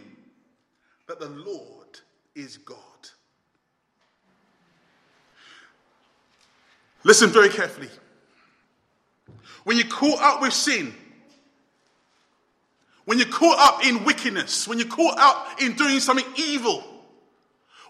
that 1.06 1.20
the 1.20 1.28
Lord 1.28 2.00
is 2.34 2.58
God. 2.58 2.76
Listen 7.04 7.30
very 7.30 7.48
carefully. 7.50 7.90
When 9.64 9.76
you're 9.76 9.86
caught 9.86 10.20
up 10.20 10.42
with 10.42 10.52
sin, 10.52 10.94
when 13.04 13.18
you're 13.18 13.28
caught 13.28 13.58
up 13.58 13.84
in 13.84 14.04
wickedness, 14.04 14.66
when 14.66 14.78
you're 14.78 14.88
caught 14.88 15.18
up 15.18 15.60
in 15.60 15.74
doing 15.74 16.00
something 16.00 16.26
evil, 16.36 16.82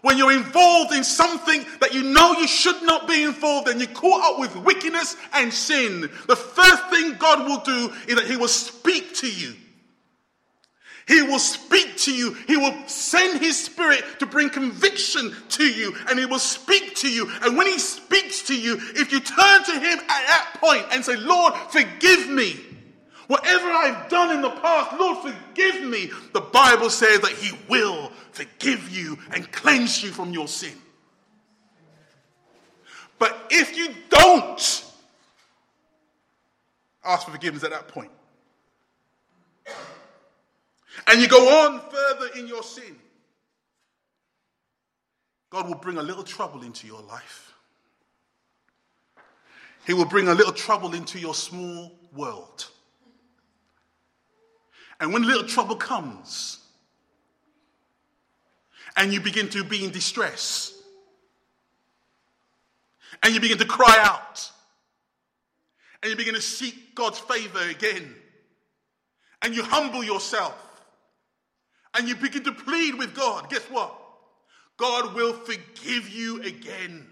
when 0.01 0.17
you're 0.17 0.33
involved 0.33 0.93
in 0.93 1.03
something 1.03 1.65
that 1.79 1.93
you 1.93 2.03
know 2.03 2.33
you 2.33 2.47
should 2.47 2.83
not 2.83 3.07
be 3.07 3.23
involved 3.23 3.67
in, 3.69 3.79
you're 3.79 3.87
caught 3.87 4.33
up 4.33 4.39
with 4.39 4.55
wickedness 4.57 5.15
and 5.33 5.51
sin, 5.51 6.01
the 6.27 6.35
first 6.35 6.89
thing 6.89 7.15
God 7.17 7.47
will 7.47 7.61
do 7.61 7.91
is 8.07 8.15
that 8.15 8.27
He 8.27 8.37
will 8.37 8.47
speak 8.47 9.15
to 9.15 9.31
you. 9.31 9.55
He 11.07 11.21
will 11.21 11.39
speak 11.39 11.97
to 11.97 12.13
you. 12.13 12.33
He 12.47 12.57
will 12.57 12.73
send 12.87 13.39
His 13.39 13.63
Spirit 13.63 14.03
to 14.19 14.25
bring 14.25 14.49
conviction 14.49 15.35
to 15.49 15.63
you, 15.63 15.95
and 16.09 16.19
He 16.19 16.25
will 16.25 16.39
speak 16.39 16.95
to 16.97 17.09
you. 17.09 17.29
And 17.41 17.57
when 17.57 17.67
He 17.67 17.79
speaks 17.79 18.43
to 18.43 18.59
you, 18.59 18.77
if 18.95 19.11
you 19.11 19.19
turn 19.19 19.63
to 19.63 19.71
Him 19.71 19.99
at 19.99 20.07
that 20.07 20.57
point 20.59 20.85
and 20.91 21.05
say, 21.05 21.15
Lord, 21.15 21.53
forgive 21.69 22.29
me, 22.29 22.59
Whatever 23.27 23.67
I've 23.67 24.09
done 24.09 24.35
in 24.35 24.41
the 24.41 24.51
past, 24.51 24.99
Lord, 24.99 25.17
forgive 25.33 25.83
me. 25.83 26.11
The 26.33 26.41
Bible 26.41 26.89
says 26.89 27.19
that 27.21 27.31
He 27.31 27.57
will 27.67 28.11
forgive 28.31 28.89
you 28.89 29.17
and 29.31 29.51
cleanse 29.51 30.03
you 30.03 30.11
from 30.11 30.31
your 30.31 30.47
sin. 30.47 30.73
But 33.17 33.47
if 33.49 33.75
you 33.77 33.89
don't 34.09 34.83
ask 37.03 37.25
for 37.25 37.31
forgiveness 37.31 37.63
at 37.63 37.71
that 37.71 37.87
point, 37.87 38.11
and 41.07 41.21
you 41.21 41.27
go 41.27 41.65
on 41.65 41.81
further 41.89 42.39
in 42.39 42.47
your 42.47 42.63
sin, 42.63 42.95
God 45.49 45.67
will 45.67 45.75
bring 45.75 45.97
a 45.97 46.03
little 46.03 46.23
trouble 46.23 46.63
into 46.63 46.85
your 46.85 47.01
life. 47.01 47.53
He 49.85 49.93
will 49.93 50.05
bring 50.05 50.27
a 50.27 50.33
little 50.33 50.51
trouble 50.51 50.93
into 50.93 51.19
your 51.19 51.33
small 51.35 51.91
world. 52.13 52.67
And 54.99 55.13
when 55.13 55.23
little 55.23 55.43
trouble 55.43 55.75
comes, 55.75 56.59
and 58.95 59.13
you 59.13 59.19
begin 59.19 59.49
to 59.49 59.63
be 59.63 59.83
in 59.83 59.91
distress, 59.91 60.73
and 63.21 63.33
you 63.33 63.41
begin 63.41 63.57
to 63.57 63.65
cry 63.65 63.97
out, 64.01 64.49
and 66.01 66.11
you 66.11 66.15
begin 66.15 66.35
to 66.35 66.41
seek 66.41 66.95
God's 66.95 67.19
favor 67.19 67.61
again, 67.69 68.15
and 69.41 69.55
you 69.55 69.63
humble 69.63 70.03
yourself, 70.03 70.55
and 71.93 72.07
you 72.07 72.15
begin 72.15 72.43
to 72.43 72.51
plead 72.51 72.95
with 72.95 73.15
God, 73.15 73.49
guess 73.49 73.63
what? 73.69 73.93
God 74.77 75.13
will 75.13 75.33
forgive 75.33 76.09
you 76.09 76.41
again. 76.43 77.07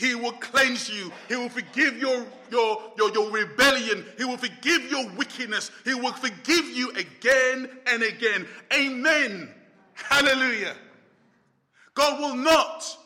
He 0.00 0.14
will 0.14 0.32
cleanse 0.32 0.88
you. 0.88 1.12
He 1.28 1.36
will 1.36 1.50
forgive 1.50 1.98
your, 1.98 2.26
your, 2.50 2.82
your, 2.96 3.10
your 3.12 3.30
rebellion. 3.30 4.02
He 4.16 4.24
will 4.24 4.38
forgive 4.38 4.90
your 4.90 5.06
wickedness. 5.10 5.70
He 5.84 5.92
will 5.92 6.14
forgive 6.14 6.64
you 6.70 6.90
again 6.92 7.68
and 7.86 8.02
again. 8.02 8.46
Amen. 8.72 9.50
Hallelujah. 9.92 10.74
God 11.92 12.18
will 12.18 12.34
not. 12.34 12.96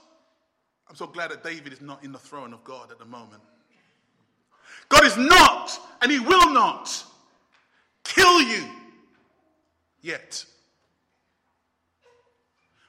I'm 0.89 0.95
so 0.95 1.09
glad 1.09 1.33
that 1.33 1.43
David 1.43 1.73
is 1.73 1.81
not 1.81 2.05
in 2.05 2.13
the 2.13 2.19
throne 2.19 2.55
of 2.55 2.63
God 2.63 2.93
at 2.93 3.01
the 3.01 3.05
moment. 3.05 3.43
God 4.89 5.05
is 5.05 5.17
not, 5.17 5.77
and 6.01 6.13
He 6.13 6.21
will 6.21 6.53
not 6.53 7.03
kill 8.05 8.41
you 8.41 8.69
yet. 10.01 10.45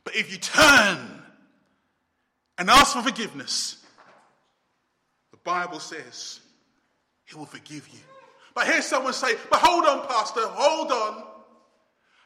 But 0.04 0.16
if 0.16 0.32
you 0.32 0.38
turn 0.38 1.24
and 2.60 2.70
ask 2.70 2.94
for 2.94 3.02
forgiveness, 3.02 3.82
Bible 5.46 5.80
says 5.80 6.42
he 7.24 7.38
will 7.38 7.46
forgive 7.46 7.88
you. 7.88 8.00
But 8.54 8.68
hear 8.68 8.82
someone 8.82 9.14
say, 9.14 9.36
but 9.50 9.60
hold 9.60 9.86
on, 9.86 10.06
Pastor, 10.08 10.42
hold 10.44 10.92
on. 10.92 11.24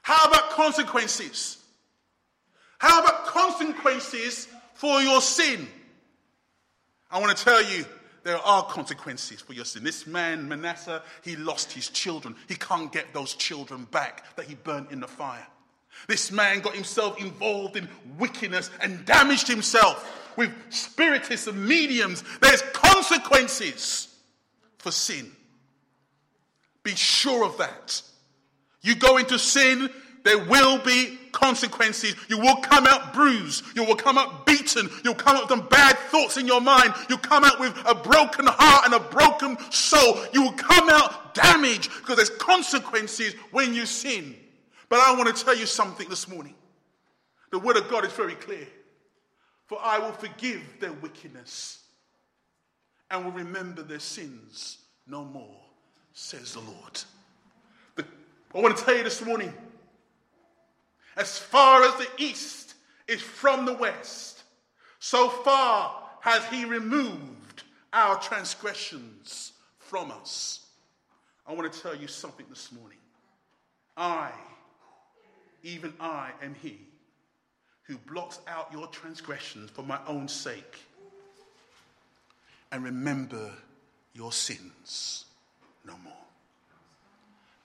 How 0.02 0.28
about 0.28 0.52
consequences? 0.52 1.58
How 2.80 3.04
about 3.04 3.26
consequences 3.26 4.48
for 4.74 5.02
your 5.02 5.22
sin? 5.22 5.68
I 7.12 7.20
want 7.20 7.38
to 7.38 7.44
tell 7.44 7.64
you, 7.64 7.86
there 8.24 8.38
are 8.38 8.64
consequences 8.64 9.42
for 9.42 9.54
your 9.54 9.66
sin. 9.66 9.84
This 9.84 10.08
man, 10.08 10.48
Manasseh, 10.48 11.02
he 11.24 11.36
lost 11.36 11.72
his 11.72 11.90
children. 11.90 12.36
He 12.48 12.56
can't 12.56 12.92
get 12.92 13.14
those 13.14 13.34
children 13.34 13.86
back 13.92 14.36
that 14.36 14.46
he 14.46 14.56
burnt 14.56 14.92
in 14.92 15.00
the 15.00 15.08
fire. 15.08 15.46
This 16.08 16.32
man 16.32 16.62
got 16.62 16.76
himself 16.76 17.20
involved 17.20 17.76
in 17.76 17.90
wickedness 18.18 18.70
and 18.82 19.06
damaged 19.06 19.48
himself 19.48 20.29
with 20.39 20.55
spiritists 20.69 21.48
and 21.48 21.67
mediums. 21.67 22.24
There's 22.39 22.62
consequences 22.72 24.08
for 24.77 24.89
sin. 24.89 25.29
Be 26.81 26.96
sure 26.96 27.46
of 27.46 27.58
that. 27.58 28.01
You 28.81 28.96
go 28.96 29.17
into 29.17 29.38
sin, 29.38 29.89
there 30.24 30.46
will 30.46 30.79
be 30.79 31.19
consequences. 31.34 32.15
You 32.29 32.39
will 32.39 32.55
come 32.62 32.88
out 32.88 33.13
bruised. 33.13 33.65
You 33.75 33.84
will 33.84 33.98
come 33.98 34.17
out 34.17 34.46
beaten. 34.46 34.89
You'll 35.03 35.13
come 35.13 35.36
out 35.36 35.50
with 35.50 35.60
some 35.60 35.67
bad 35.67 35.98
thoughts 36.10 36.38
in 36.38 36.48
your 36.48 36.62
mind. 36.62 36.93
You'll 37.10 37.17
come 37.17 37.43
out 37.43 37.60
with 37.60 37.77
a 37.86 37.96
broken 37.96 38.46
heart 38.48 38.86
and 38.86 38.93
a 38.93 39.00
broken 39.01 39.58
soul. 39.72 40.19
You 40.31 40.43
will 40.43 40.53
come 40.53 40.89
out 40.89 41.36
damaged 41.36 41.91
because 41.98 42.15
there's 42.15 42.29
consequences 42.29 43.34
when 43.51 43.74
you 43.74 43.86
sin. 43.86 44.38
But 44.88 45.01
I 45.01 45.13
want 45.17 45.36
to 45.36 45.43
tell 45.43 45.58
you 45.58 45.65
something 45.65 46.08
this 46.08 46.29
morning. 46.29 46.55
The 47.51 47.60
word 47.60 47.75
of 47.75 47.89
God 47.89 48.05
is 48.05 48.13
very 48.13 48.36
clear. 48.36 48.67
For 49.70 49.78
I 49.80 50.00
will 50.00 50.14
forgive 50.14 50.64
their 50.80 50.94
wickedness 50.94 51.84
and 53.12 53.24
will 53.24 53.32
remember 53.32 53.84
their 53.84 54.00
sins 54.00 54.80
no 55.06 55.24
more, 55.24 55.62
says 56.12 56.54
the 56.54 56.60
Lord. 56.60 57.00
The, 57.96 58.04
I 58.56 58.62
want 58.62 58.76
to 58.76 58.84
tell 58.84 58.98
you 58.98 59.04
this 59.04 59.24
morning 59.24 59.54
as 61.16 61.38
far 61.38 61.84
as 61.84 61.94
the 61.98 62.08
east 62.18 62.74
is 63.08 63.22
from 63.22 63.66
the 63.66 63.76
west, 63.76 64.42
so 64.98 65.30
far 65.30 66.02
has 66.22 66.44
he 66.46 66.66
removed 66.66 67.62
our 67.94 68.20
transgressions 68.20 69.52
from 69.78 70.10
us. 70.10 70.66
I 71.46 71.54
want 71.54 71.72
to 71.72 71.80
tell 71.80 71.96
you 71.96 72.08
something 72.08 72.48
this 72.50 72.72
morning. 72.72 72.98
I 73.96 74.32
even 75.62 75.94
I 76.00 76.32
am 76.42 76.56
he 76.56 76.88
who 77.89 77.98
blots 78.12 78.39
out 78.48 78.72
your 78.72 78.86
transgressions 78.88 79.72
for 79.72 79.81
my 79.81 80.00
own 80.05 80.27
sake 80.27 80.77
and 82.72 82.84
remember 82.84 83.51
your 84.13 84.31
sins 84.31 85.25
no 85.88 85.96
more. 86.03 86.13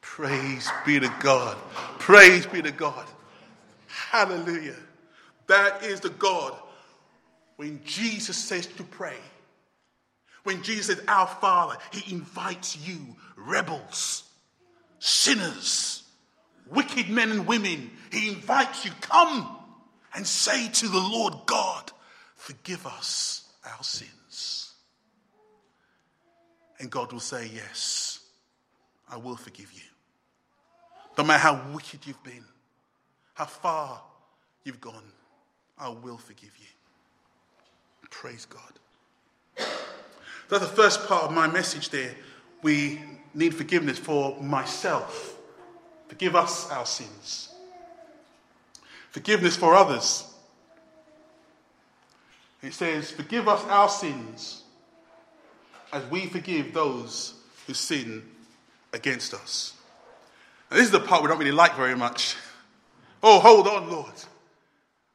Praise 0.00 0.70
be 0.86 0.98
to 0.98 1.12
God. 1.20 1.58
Praise 1.98 2.46
be 2.46 2.62
to 2.62 2.72
God. 2.72 3.06
Hallelujah. 3.86 4.76
That 5.46 5.84
is 5.84 6.00
the 6.00 6.08
God 6.08 6.54
when 7.56 7.82
Jesus 7.84 8.38
says 8.38 8.66
to 8.66 8.82
pray. 8.82 9.18
When 10.44 10.62
Jesus 10.62 11.00
Our 11.06 11.26
Father, 11.26 11.76
He 11.92 12.14
invites 12.14 12.78
you, 12.78 12.98
rebels, 13.36 14.24
sinners 15.00 16.04
wicked 16.70 17.08
men 17.08 17.30
and 17.30 17.46
women, 17.46 17.90
he 18.10 18.28
invites 18.28 18.84
you, 18.84 18.90
come 19.00 19.53
and 20.14 20.26
say 20.26 20.68
to 20.68 20.88
the 20.88 20.98
Lord 20.98 21.34
God, 21.46 21.92
forgive 22.36 22.86
us 22.86 23.48
our 23.64 23.82
sins. 23.82 24.72
And 26.78 26.90
God 26.90 27.12
will 27.12 27.20
say, 27.20 27.50
Yes, 27.52 28.20
I 29.08 29.16
will 29.16 29.36
forgive 29.36 29.72
you. 29.72 29.80
No 31.16 31.24
matter 31.24 31.40
how 31.40 31.62
wicked 31.72 32.06
you've 32.06 32.22
been, 32.22 32.44
how 33.34 33.44
far 33.44 34.02
you've 34.64 34.80
gone, 34.80 35.12
I 35.78 35.88
will 35.88 36.18
forgive 36.18 36.52
you. 36.58 36.66
Praise 38.10 38.46
God. 38.46 39.66
That's 40.48 40.64
the 40.64 40.70
first 40.76 41.06
part 41.06 41.24
of 41.24 41.32
my 41.32 41.46
message 41.46 41.90
there. 41.90 42.14
We 42.62 43.00
need 43.34 43.54
forgiveness 43.54 43.98
for 43.98 44.40
myself. 44.40 45.36
Forgive 46.08 46.36
us 46.36 46.70
our 46.70 46.86
sins. 46.86 47.53
Forgiveness 49.14 49.56
for 49.56 49.76
others. 49.76 50.24
It 52.62 52.74
says, 52.74 53.12
Forgive 53.12 53.46
us 53.46 53.62
our 53.66 53.88
sins 53.88 54.64
as 55.92 56.04
we 56.06 56.26
forgive 56.26 56.74
those 56.74 57.34
who 57.68 57.74
sin 57.74 58.24
against 58.92 59.32
us. 59.32 59.74
And 60.68 60.80
this 60.80 60.86
is 60.86 60.90
the 60.90 60.98
part 60.98 61.22
we 61.22 61.28
don't 61.28 61.38
really 61.38 61.52
like 61.52 61.76
very 61.76 61.94
much. 61.94 62.34
Oh, 63.22 63.38
hold 63.38 63.68
on, 63.68 63.88
Lord. 63.88 64.12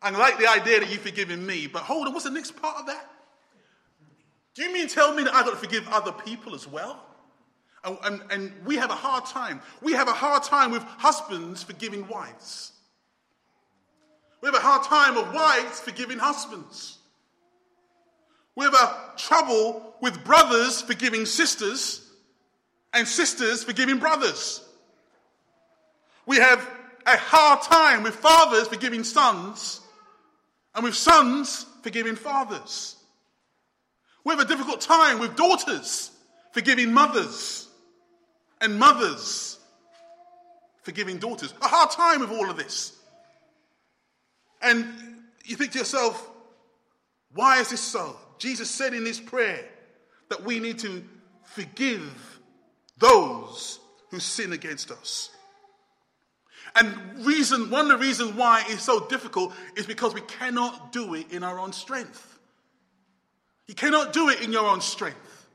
I 0.02 0.12
like 0.12 0.40
the 0.40 0.48
idea 0.48 0.80
that 0.80 0.90
you've 0.90 1.02
forgiven 1.02 1.46
me, 1.46 1.68
but 1.68 1.82
hold 1.82 2.08
on, 2.08 2.14
what's 2.14 2.24
the 2.24 2.32
next 2.32 2.52
part 2.52 2.78
of 2.78 2.86
that? 2.86 3.06
Do 4.56 4.64
you 4.64 4.72
mean 4.72 4.88
tell 4.88 5.14
me 5.14 5.24
that 5.24 5.36
I've 5.36 5.44
got 5.44 5.52
to 5.52 5.58
forgive 5.58 5.86
other 5.90 6.14
people 6.14 6.56
as 6.56 6.66
well? 6.66 7.04
And, 7.84 7.98
and, 8.06 8.22
and, 8.32 8.66
we 8.66 8.78
have 8.78 8.92
a 8.92 8.96
hard 8.96 9.26
time. 9.26 9.62
We 9.82 9.92
have 9.92 10.08
a 10.08 10.14
hard 10.14 10.44
time 10.44 10.72
with 10.72 10.84
husbands 10.84 11.64
forgiving 11.64 12.08
wives. 12.08 12.72
We 14.42 14.48
have 14.48 14.56
a 14.56 14.60
hard 14.60 14.84
time 14.84 15.18
of 15.18 15.34
wives 15.34 15.80
forgiving 15.80 16.18
husbands. 16.18 16.98
We 18.56 18.66
have 18.66 18.74
a 18.74 19.18
trouble 19.18 19.96
with 20.02 20.24
brothers 20.24 20.82
forgiving 20.82 21.26
sisters 21.26 22.06
and 22.94 23.08
sisters 23.08 23.64
forgiving 23.64 24.00
brothers. 24.00 24.62
We 26.26 26.38
have 26.38 26.68
a 27.06 27.18
hard 27.18 27.62
time 27.62 28.04
with 28.04 28.16
fathers 28.16 28.68
forgiving 28.68 29.04
sons 29.04 29.82
and 30.76 30.84
with 30.84 30.96
sons 30.96 31.66
forgiving 31.84 32.16
fathers. 32.16 32.96
We 34.24 34.32
have 34.32 34.40
a 34.40 34.46
difficult 34.46 34.82
time 34.82 35.20
with 35.20 35.36
daughters 35.36 36.12
forgiving 36.52 36.94
mothers 36.94 37.68
and 38.62 38.78
mothers 38.78 39.58
forgiving 40.84 41.18
daughters. 41.18 41.54
A 41.62 41.68
hard 41.68 41.92
time 41.92 42.20
with 42.20 42.32
all 42.32 42.50
of 42.50 42.58
this. 42.58 42.96
And 44.62 44.86
you 45.46 45.56
think 45.56 45.72
to 45.74 45.80
yourself, 45.80 46.30
why 47.34 47.60
is 47.60 47.70
this 47.70 47.82
so? 47.82 48.16
Jesus 48.38 48.70
said 48.70 48.94
in 48.94 49.06
his 49.06 49.20
prayer 49.20 49.64
that 50.30 50.44
we 50.44 50.60
need 50.60 50.80
to 50.80 51.04
forgive 51.44 52.40
those 52.98 53.80
who 54.10 54.20
sin 54.20 54.54
against 54.54 54.92
us. 54.92 55.30
And 56.76 57.26
reason, 57.26 57.70
one 57.70 57.90
of 57.90 58.00
the 58.00 58.06
reasons 58.06 58.34
why 58.34 58.64
it's 58.68 58.84
so 58.84 59.08
difficult 59.08 59.54
is 59.76 59.86
because 59.86 60.14
we 60.14 60.22
cannot 60.22 60.92
do 60.92 61.16
it 61.16 61.32
in 61.32 61.44
our 61.44 61.60
own 61.60 61.74
strength. 61.74 62.40
You 63.68 63.76
cannot 63.76 64.14
do 64.14 64.30
it 64.30 64.42
in 64.42 64.52
your 64.52 64.68
own 64.68 64.82
strength. 64.82 65.48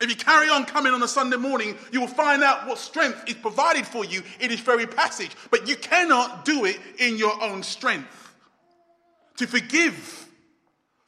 If 0.00 0.10
you 0.10 0.16
carry 0.16 0.48
on 0.48 0.64
coming 0.64 0.92
on 0.92 1.02
a 1.02 1.08
Sunday 1.08 1.36
morning, 1.36 1.76
you 1.92 2.00
will 2.00 2.08
find 2.08 2.42
out 2.42 2.66
what 2.66 2.78
strength 2.78 3.22
is 3.28 3.34
provided 3.34 3.86
for 3.86 4.04
you 4.04 4.22
in 4.40 4.48
this 4.48 4.60
very 4.60 4.86
passage. 4.86 5.30
But 5.50 5.68
you 5.68 5.76
cannot 5.76 6.44
do 6.44 6.64
it 6.64 6.78
in 6.98 7.16
your 7.16 7.40
own 7.42 7.62
strength. 7.62 8.21
To 9.38 9.46
forgive 9.46 10.28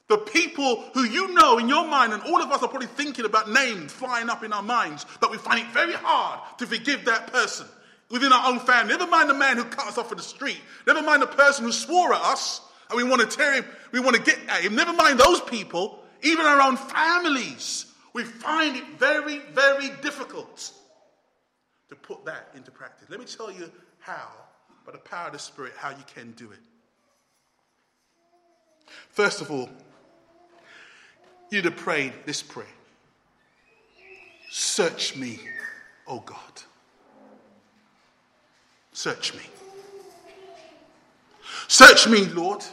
the 0.07 0.17
people 0.17 0.83
who 0.93 1.03
you 1.03 1.33
know 1.33 1.57
in 1.57 1.67
your 1.67 1.87
mind, 1.87 2.13
and 2.13 2.21
all 2.23 2.41
of 2.41 2.51
us 2.51 2.61
are 2.61 2.67
probably 2.69 2.87
thinking 2.87 3.25
about 3.25 3.49
names 3.49 3.91
flying 3.91 4.29
up 4.29 4.43
in 4.43 4.53
our 4.53 4.63
minds, 4.63 5.05
but 5.19 5.31
we 5.31 5.37
find 5.37 5.59
it 5.59 5.71
very 5.71 5.93
hard 5.93 6.39
to 6.59 6.67
forgive 6.67 7.05
that 7.05 7.31
person 7.31 7.67
within 8.09 8.31
our 8.31 8.51
own 8.51 8.59
family. 8.59 8.93
Never 8.93 9.07
mind 9.07 9.29
the 9.29 9.33
man 9.33 9.57
who 9.57 9.63
cut 9.63 9.87
us 9.87 9.97
off 9.97 10.11
in 10.11 10.17
the 10.17 10.23
street. 10.23 10.59
Never 10.85 11.01
mind 11.01 11.21
the 11.21 11.27
person 11.27 11.65
who 11.65 11.71
swore 11.71 12.13
at 12.13 12.21
us 12.21 12.61
and 12.89 12.97
we 12.97 13.03
want 13.03 13.21
to 13.21 13.37
tear 13.37 13.53
him, 13.53 13.65
we 13.91 13.99
want 13.99 14.15
to 14.15 14.21
get 14.21 14.37
at 14.47 14.61
him. 14.61 14.75
Never 14.75 14.93
mind 14.93 15.19
those 15.19 15.41
people, 15.41 16.03
even 16.21 16.45
our 16.45 16.61
own 16.61 16.77
families 16.77 17.85
we 18.15 18.23
find 18.23 18.77
it 18.77 18.85
very, 18.97 19.39
very 19.51 19.89
difficult 20.01 20.71
to 21.89 21.97
put 21.97 22.23
that 22.23 22.47
into 22.55 22.71
practice. 22.71 23.09
Let 23.09 23.19
me 23.19 23.25
tell 23.25 23.51
you 23.51 23.69
how, 23.99 24.29
by 24.85 24.93
the 24.93 24.99
power 24.99 25.27
of 25.27 25.33
the 25.33 25.39
Spirit, 25.39 25.73
how 25.75 25.89
you 25.89 26.03
can 26.15 26.31
do 26.31 26.49
it. 26.53 26.59
First 29.09 29.41
of 29.41 29.51
all, 29.51 29.69
you'd 31.49 31.65
have 31.65 31.77
prayed 31.77 32.13
this 32.25 32.41
prayer 32.41 32.67
Search 34.49 35.15
me, 35.17 35.39
O 36.07 36.19
God. 36.19 36.37
Search 38.93 39.33
me. 39.33 39.41
Search 41.67 42.07
me, 42.07 42.25
Lord, 42.25 42.63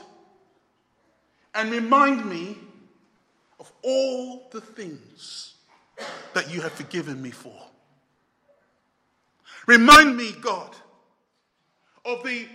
and 1.55 1.71
remind 1.71 2.25
me 2.25 2.57
of 3.59 3.73
all 3.83 4.49
the 4.51 4.61
things 4.61 5.55
that 6.35 6.53
you 6.53 6.61
have 6.61 6.73
forgiven 6.73 7.21
me 7.21 7.31
for. 7.31 7.57
Remind 9.67 10.17
me, 10.17 10.33
God, 10.41 10.75
of 12.05 12.23
the 12.25 12.47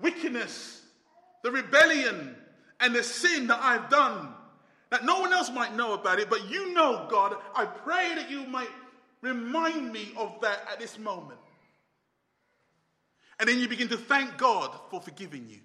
wickedness, 0.00 0.82
the 1.42 1.50
rebellion, 1.50 2.36
and 2.80 2.94
the 2.94 3.02
sin 3.02 3.46
that 3.48 3.60
I've 3.62 3.88
done. 3.90 4.28
That 4.90 5.04
no 5.04 5.20
one 5.20 5.32
else 5.32 5.50
might 5.50 5.74
know 5.74 5.94
about 5.94 6.20
it, 6.20 6.30
but 6.30 6.48
you 6.48 6.72
know, 6.72 7.06
God. 7.10 7.36
I 7.54 7.64
pray 7.64 8.14
that 8.14 8.30
you 8.30 8.46
might 8.46 8.70
remind 9.20 9.92
me 9.92 10.12
of 10.16 10.40
that 10.42 10.60
at 10.72 10.78
this 10.78 10.98
moment. 10.98 11.40
And 13.40 13.48
then 13.48 13.58
you 13.58 13.68
begin 13.68 13.88
to 13.88 13.96
thank 13.96 14.38
God 14.38 14.70
for 14.90 15.00
forgiving 15.00 15.48
you. 15.48 15.58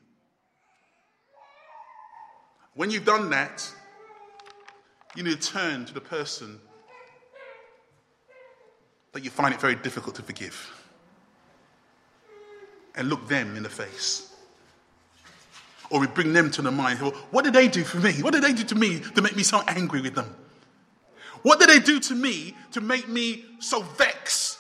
When 2.74 2.89
you've 2.89 3.06
done 3.06 3.30
that, 3.30 3.69
you 5.15 5.24
need 5.24 5.39
to 5.39 5.52
turn 5.52 5.86
to 5.86 5.93
the 5.93 6.02
person 6.02 6.60
that 9.12 9.24
you 9.24 9.30
find 9.30 9.54
it 9.54 9.60
very 9.60 9.76
difficult 9.76 10.15
to 10.15 10.24
forgive 10.24 10.71
and 12.95 13.10
look 13.10 13.28
them 13.28 13.56
in 13.58 13.63
the 13.63 13.69
face. 13.69 14.31
Or 15.91 15.99
we 15.99 16.08
bring 16.08 16.34
them 16.34 16.49
to 16.51 16.62
the 16.62 16.71
mind. 16.71 17.01
Well, 17.01 17.12
what 17.32 17.43
did 17.43 17.54
they 17.54 17.67
do 17.67 17.84
for 17.84 17.97
me? 17.97 18.13
What 18.21 18.34
did 18.34 18.43
they 18.43 18.54
do 18.54 18.63
to 18.63 18.75
me 18.75 18.99
to 18.99 19.21
make 19.21 19.36
me 19.36 19.43
so 19.43 19.62
angry 19.67 20.01
with 20.01 20.15
them? 20.15 20.34
What 21.43 21.60
did 21.60 21.69
they 21.69 21.80
do 21.80 21.99
to 21.99 22.15
me 22.15 22.56
to 22.71 22.82
make 22.82 23.08
me 23.08 23.45
so 23.60 23.82
vexed 23.82 24.58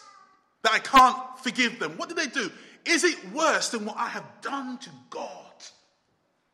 that 0.63 0.73
I 0.73 0.79
can't 0.79 1.39
forgive 1.39 1.79
them? 1.79 1.93
What 1.97 2.09
did 2.09 2.17
they 2.17 2.27
do? 2.27 2.51
Is 2.85 3.03
it 3.03 3.17
worse 3.33 3.69
than 3.69 3.85
what 3.85 3.95
I 3.97 4.09
have 4.09 4.25
done 4.41 4.77
to 4.79 4.89
God 5.09 5.53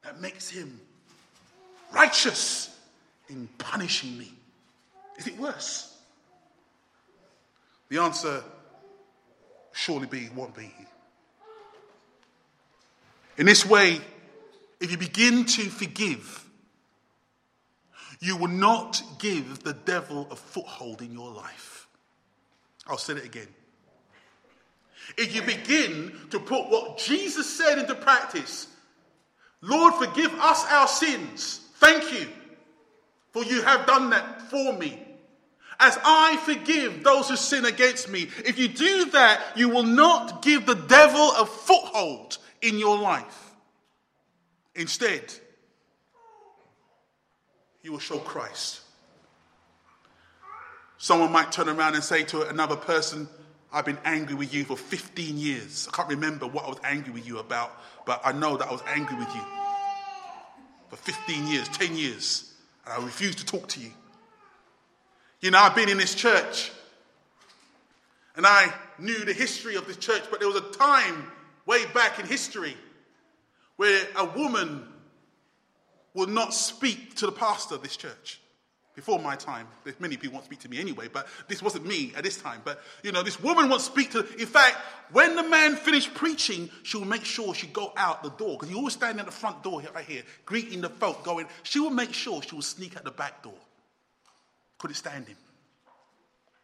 that 0.03 0.21
makes 0.21 0.49
him 0.49 0.79
righteous 1.93 2.77
in 3.29 3.49
punishing 3.57 4.17
me? 4.17 4.31
Is 5.17 5.27
it 5.27 5.37
worse? 5.39 5.97
The 7.89 7.99
answer 7.99 8.43
surely 9.73 10.07
be 10.07 10.29
won't 10.35 10.55
be. 10.55 10.71
In 13.37 13.45
this 13.45 13.65
way, 13.65 14.01
if 14.79 14.91
you 14.91 14.97
begin 14.97 15.45
to 15.45 15.63
forgive, 15.63 16.45
you 18.19 18.37
will 18.37 18.47
not 18.47 19.01
give 19.19 19.63
the 19.63 19.73
devil 19.73 20.27
a 20.31 20.35
foothold 20.35 21.01
in 21.01 21.11
your 21.13 21.31
life. 21.31 21.87
I'll 22.87 22.97
say 22.97 23.13
it 23.13 23.25
again. 23.25 23.47
If 25.17 25.35
you 25.35 25.41
begin 25.41 26.13
to 26.31 26.39
put 26.39 26.69
what 26.69 26.97
Jesus 26.97 27.49
said 27.49 27.79
into 27.79 27.95
practice, 27.95 28.67
Lord, 29.61 29.93
forgive 29.95 30.33
us 30.35 30.65
our 30.69 30.87
sins. 30.87 31.61
Thank 31.75 32.11
you, 32.11 32.27
for 33.31 33.43
you 33.43 33.61
have 33.61 33.85
done 33.85 34.09
that 34.11 34.41
for 34.43 34.73
me. 34.73 35.03
As 35.79 35.97
I 36.03 36.37
forgive 36.37 37.03
those 37.03 37.29
who 37.29 37.35
sin 37.35 37.65
against 37.65 38.09
me, 38.09 38.29
if 38.45 38.57
you 38.57 38.67
do 38.67 39.05
that, 39.11 39.41
you 39.55 39.69
will 39.69 39.83
not 39.83 40.41
give 40.41 40.65
the 40.65 40.75
devil 40.75 41.31
a 41.37 41.45
foothold 41.45 42.39
in 42.61 42.79
your 42.79 42.97
life. 42.97 43.46
Instead, 44.77 45.33
you 47.81 47.91
will 47.91 47.99
show 47.99 48.19
Christ. 48.19 48.81
Someone 50.99 51.31
might 51.31 51.51
turn 51.51 51.67
around 51.67 51.95
and 51.95 52.03
say 52.03 52.23
to 52.25 52.47
another 52.47 52.75
person, 52.75 53.27
I've 53.73 53.85
been 53.85 53.97
angry 54.05 54.35
with 54.35 54.53
you 54.53 54.63
for 54.63 54.77
15 54.77 55.37
years. 55.37 55.87
I 55.91 55.95
can't 55.95 56.09
remember 56.09 56.47
what 56.47 56.65
I 56.65 56.69
was 56.69 56.79
angry 56.83 57.11
with 57.11 57.27
you 57.27 57.39
about, 57.39 57.71
but 58.05 58.21
I 58.23 58.31
know 58.31 58.55
that 58.55 58.67
I 58.67 58.71
was 58.71 58.81
angry 58.87 59.17
with 59.17 59.33
you 59.33 59.41
for 60.89 60.95
15 60.95 61.47
years, 61.47 61.67
10 61.69 61.97
years, 61.97 62.53
and 62.85 62.93
I 62.93 63.03
refuse 63.03 63.35
to 63.35 63.45
talk 63.45 63.67
to 63.69 63.79
you. 63.79 63.91
You 65.41 65.51
know, 65.51 65.59
I've 65.59 65.75
been 65.75 65.89
in 65.89 65.97
this 65.97 66.13
church 66.13 66.71
and 68.35 68.45
I 68.45 68.71
knew 68.99 69.25
the 69.25 69.33
history 69.33 69.75
of 69.75 69.87
this 69.87 69.97
church, 69.97 70.23
but 70.29 70.39
there 70.39 70.47
was 70.47 70.57
a 70.57 70.71
time 70.71 71.31
way 71.65 71.85
back 71.93 72.19
in 72.19 72.27
history 72.27 72.77
where 73.77 74.05
a 74.17 74.25
woman 74.25 74.85
would 76.13 76.29
not 76.29 76.53
speak 76.53 77.15
to 77.15 77.25
the 77.25 77.31
pastor 77.31 77.75
of 77.75 77.83
this 77.83 77.95
church 77.95 78.41
before 78.95 79.19
my 79.19 79.35
time. 79.35 79.67
Many 79.99 80.17
people 80.17 80.33
won't 80.33 80.45
speak 80.45 80.59
to 80.61 80.69
me 80.69 80.79
anyway, 80.79 81.07
but 81.07 81.27
this 81.47 81.61
wasn't 81.61 81.85
me 81.85 82.11
at 82.17 82.23
this 82.23 82.41
time. 82.41 82.61
But 82.65 82.81
you 83.03 83.11
know, 83.11 83.21
this 83.21 83.39
woman 83.39 83.69
won't 83.69 83.83
speak 83.83 84.11
to. 84.13 84.25
In 84.39 84.47
fact, 84.47 84.75
when 85.11 85.35
the 85.35 85.43
man 85.43 85.75
finished 85.75 86.15
preaching, 86.15 86.69
she'll 86.81 87.05
make 87.05 87.23
sure 87.23 87.53
she 87.53 87.67
go 87.67 87.93
out 87.95 88.23
the 88.23 88.31
door 88.31 88.57
because 88.57 88.69
he 88.69 88.75
always 88.75 88.95
standing 88.95 89.19
at 89.19 89.27
the 89.27 89.31
front 89.31 89.61
door 89.61 89.83
right 89.93 90.03
here, 90.03 90.23
greeting 90.45 90.81
the 90.81 90.89
folk, 90.89 91.23
going. 91.23 91.45
She 91.61 91.79
will 91.79 91.91
make 91.91 92.11
sure 92.11 92.41
she 92.41 92.55
will 92.55 92.63
sneak 92.63 92.95
at 92.95 93.03
the 93.03 93.11
back 93.11 93.43
door. 93.43 93.53
Couldn't 94.79 94.95
stand 94.95 95.27
him, 95.27 95.37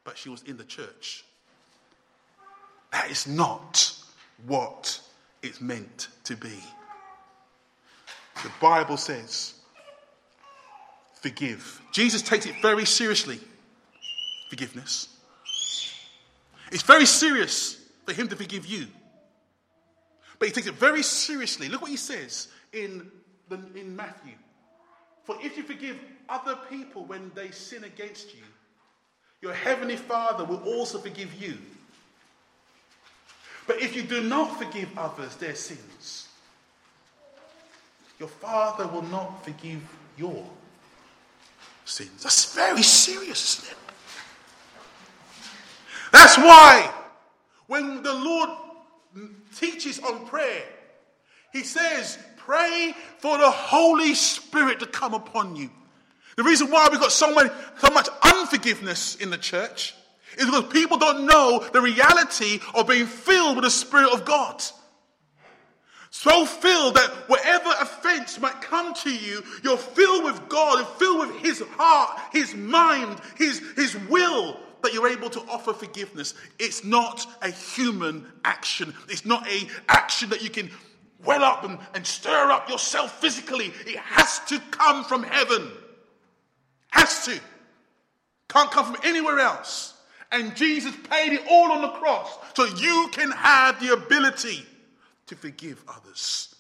but 0.04 0.18
she 0.18 0.30
was 0.30 0.42
in 0.44 0.58
the 0.58 0.64
church. 0.64 1.24
That 2.92 3.12
is 3.12 3.28
not 3.28 3.94
what 4.48 5.00
it's 5.44 5.62
meant 5.62 6.08
to 6.24 6.36
be. 6.36 6.60
The 8.44 8.52
Bible 8.60 8.98
says 8.98 9.54
forgive. 11.22 11.82
Jesus 11.94 12.22
takes 12.22 12.46
it 12.46 12.56
very 12.62 12.86
seriously. 12.86 13.40
Forgiveness. 14.50 15.08
It's 16.72 16.84
very 16.84 17.06
serious 17.06 17.80
for 18.06 18.14
him 18.14 18.28
to 18.28 18.36
forgive 18.36 18.66
you. 18.66 18.88
But 20.38 20.50
he 20.50 20.54
takes 20.54 20.68
it 20.68 20.74
very 20.74 21.04
seriously. 21.04 21.70
Look 21.70 21.82
what 21.82 21.92
he 21.92 21.98
says 21.98 22.50
in, 22.74 23.10
the, 23.48 23.60
in 23.76 23.96
Matthew. 23.96 24.34
For 25.24 25.38
if 25.42 25.56
you 25.56 25.64
forgive 25.64 25.98
other 26.28 26.58
people 26.70 27.06
when 27.06 27.32
they 27.34 27.52
sin 27.52 27.86
against 27.86 28.36
you, 28.36 28.44
your 29.42 29.54
heavenly 29.54 29.96
Father 29.96 30.44
will 30.44 30.62
also 30.64 30.98
forgive 30.98 31.34
you. 31.42 31.58
But 33.68 33.82
if 33.82 33.96
you 33.96 34.02
do 34.02 34.22
not 34.22 34.58
forgive 34.58 34.90
others 34.98 35.36
their 35.38 35.56
sins, 35.56 36.28
your 38.24 38.30
Father 38.30 38.88
will 38.88 39.02
not 39.02 39.44
forgive 39.44 39.82
your 40.16 40.46
sins. 41.84 42.24
That's 42.24 42.56
very 42.56 42.82
serious, 42.82 43.60
isn't 43.60 43.72
it? 43.74 43.78
That's 46.14 46.38
why 46.38 46.90
when 47.68 48.02
the 48.02 48.14
Lord 48.14 48.50
teaches 49.58 50.00
on 50.00 50.26
prayer, 50.26 50.64
he 51.52 51.64
says, 51.64 52.18
Pray 52.38 52.96
for 53.18 53.38
the 53.38 53.52
Holy 53.52 54.14
Spirit 54.14 54.80
to 54.80 54.86
come 54.86 55.14
upon 55.14 55.58
you. 55.58 55.70
The 56.38 56.44
reason 56.44 56.72
why 56.72 56.88
we've 56.90 57.02
got 57.02 57.12
so, 57.12 57.36
many, 57.36 57.50
so 57.78 57.90
much 57.90 58.08
unforgiveness 58.24 59.18
in 59.18 59.32
the 59.32 59.38
church 59.38 59.96
is 60.38 60.46
because 60.46 60.72
people 60.72 60.98
don't 60.98 61.26
know 61.26 61.68
the 61.74 61.82
reality 61.82 62.62
of 62.74 62.88
being 62.88 63.06
filled 63.06 63.58
with 63.58 63.66
the 63.66 63.70
Spirit 63.70 64.14
of 64.14 64.24
God. 64.24 64.64
So 66.14 66.46
filled 66.46 66.94
that 66.96 67.28
might 67.28 67.44
to 68.96 69.14
you, 69.14 69.44
you're 69.64 69.78
filled 69.78 70.24
with 70.24 70.50
God 70.50 70.80
and 70.80 70.88
filled 71.00 71.28
with 71.28 71.38
His 71.38 71.62
heart, 71.72 72.20
His 72.32 72.56
mind, 72.56 73.20
His, 73.38 73.62
His 73.76 73.98
will, 74.10 74.60
that 74.84 74.94
you're 74.94 75.08
able 75.08 75.30
to 75.30 75.40
offer 75.50 75.74
forgiveness. 75.74 76.34
It's 76.60 76.84
not 76.84 77.26
a 77.42 77.50
human 77.50 78.26
action. 78.44 78.94
It's 79.10 79.26
not 79.26 79.48
a 79.48 79.68
action 79.88 80.30
that 80.30 80.44
you 80.44 80.50
can 80.50 80.70
well 81.24 81.44
up 81.44 81.64
and, 81.64 81.80
and 81.94 82.06
stir 82.06 82.52
up 82.52 82.70
yourself 82.70 83.20
physically. 83.20 83.74
It 83.88 83.98
has 83.98 84.40
to 84.50 84.60
come 84.72 85.04
from 85.06 85.24
heaven. 85.24 85.72
Has 86.90 87.26
to. 87.26 87.40
Can't 88.50 88.72
come 88.72 88.94
from 88.94 88.98
anywhere 89.04 89.40
else. 89.40 89.94
And 90.32 90.56
Jesus 90.56 90.96
paid 91.10 91.34
it 91.34 91.42
all 91.50 91.72
on 91.72 91.82
the 91.82 91.90
cross 91.90 92.38
so 92.56 92.66
you 92.66 93.08
can 93.12 93.32
have 93.32 93.80
the 93.80 93.94
ability 93.94 94.66
to 95.28 95.36
forgive 95.36 95.84
others. 95.88 96.53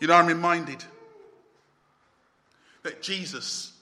You 0.00 0.06
know, 0.06 0.14
I'm 0.14 0.26
reminded 0.26 0.84
that 2.82 3.02
Jesus 3.02 3.72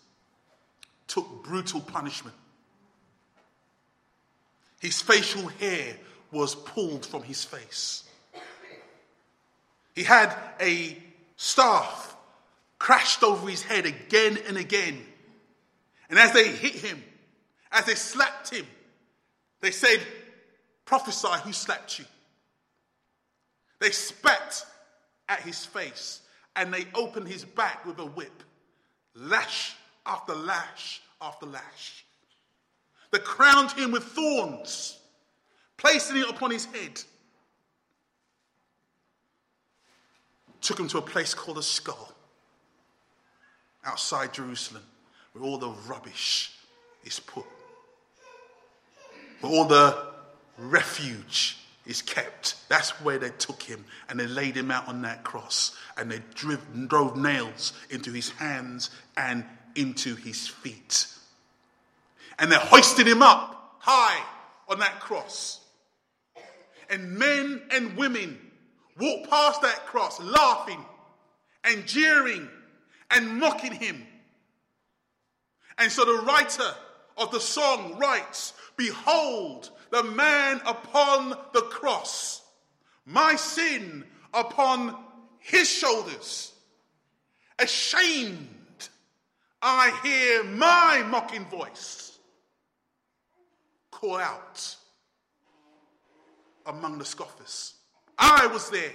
took 1.07 1.44
brutal 1.44 1.81
punishment. 1.81 2.37
His 4.81 5.00
facial 5.00 5.46
hair 5.48 5.96
was 6.31 6.55
pulled 6.55 7.07
from 7.07 7.22
his 7.22 7.44
face. 7.44 8.05
He 9.94 10.02
had 10.02 10.35
a 10.61 10.96
staff 11.37 12.16
crashed 12.79 13.22
over 13.22 13.48
his 13.48 13.62
head 13.62 13.87
again 13.87 14.38
and 14.46 14.57
again. 14.57 15.02
And 16.11 16.18
as 16.18 16.33
they 16.33 16.48
hit 16.48 16.74
him, 16.74 17.02
as 17.72 17.87
they 17.87 17.94
slapped 17.94 18.50
him, 18.50 18.66
they 19.61 19.70
said, 19.70 20.00
Prophesy 20.85 21.29
who 21.44 21.52
slapped 21.52 21.98
you. 21.98 22.05
They 23.81 23.90
spat 23.90 24.64
at 25.29 25.41
his 25.41 25.65
face 25.65 26.23
and 26.57 26.73
they 26.73 26.87
opened 26.95 27.29
his 27.29 27.45
back 27.45 27.85
with 27.85 27.99
a 27.99 28.07
whip, 28.07 28.43
lash 29.15 29.77
after 30.07 30.35
lash 30.35 31.03
after 31.21 31.47
lash. 31.47 32.05
They 33.11 33.19
crowned 33.19 33.73
him 33.73 33.93
with 33.93 34.05
thorns, 34.05 34.99
placing 35.77 36.17
it 36.17 36.29
upon 36.29 36.51
his 36.51 36.65
head. 36.67 37.01
Took 40.61 40.81
him 40.81 40.89
to 40.89 40.99
a 40.99 41.03
place 41.03 41.35
called 41.35 41.59
a 41.59 41.62
skull 41.62 42.12
outside 43.85 44.33
Jerusalem 44.33 44.83
where 45.33 45.45
all 45.45 45.59
the 45.59 45.71
rubbish 45.87 46.53
is 47.05 47.21
put, 47.21 47.45
where 49.41 49.53
all 49.53 49.67
the 49.67 49.97
refuge 50.59 51.59
is 51.87 52.03
kept. 52.03 52.57
That's 52.68 52.90
where 53.03 53.18
they 53.18 53.31
took 53.31 53.62
him 53.62 53.85
and 54.09 54.18
they 54.18 54.27
laid 54.27 54.57
him 54.57 54.70
out 54.70 54.88
on 54.88 55.03
that 55.03 55.25
cross 55.25 55.77
and 55.96 56.11
they 56.11 56.20
drove, 56.35 56.88
drove 56.88 57.16
nails 57.16 57.72
into 57.90 58.12
his 58.12 58.31
hands 58.31 58.90
and 59.16 59.44
into 59.75 60.14
his 60.16 60.46
feet. 60.46 61.07
And 62.38 62.51
they 62.51 62.57
hoisted 62.57 63.07
him 63.07 63.22
up 63.22 63.77
high 63.79 64.22
on 64.68 64.81
that 64.81 65.01
cross. 65.01 65.61
And 66.90 67.18
men 67.18 67.62
and 67.70 67.96
women 67.96 68.38
walked 68.99 69.31
past 69.31 69.62
that 69.62 69.87
cross 69.87 70.20
laughing 70.20 70.85
and 71.64 71.87
jeering 71.87 72.49
and 73.11 73.38
mocking 73.38 73.72
him. 73.72 74.07
And 75.79 75.90
so 75.90 76.05
the 76.05 76.22
writer 76.25 76.75
of 77.16 77.31
the 77.31 77.40
song 77.40 77.99
writes 77.99 78.55
Behold 78.77 79.70
the 79.90 80.03
man 80.03 80.61
upon 80.66 81.37
the 81.53 81.62
cross, 81.62 82.42
my 83.05 83.37
sin 83.37 84.05
upon 84.35 84.96
his 85.38 85.68
shoulders. 85.68 86.53
Ashamed, 87.59 88.88
I 89.62 89.99
hear 90.03 90.44
my 90.44 91.05
mocking 91.09 91.44
voice 91.46 92.18
call 93.90 94.16
out 94.16 94.77
among 96.66 96.99
the 96.99 97.05
scoffers. 97.05 97.75
I 98.18 98.46
was 98.49 98.68
there 98.70 98.92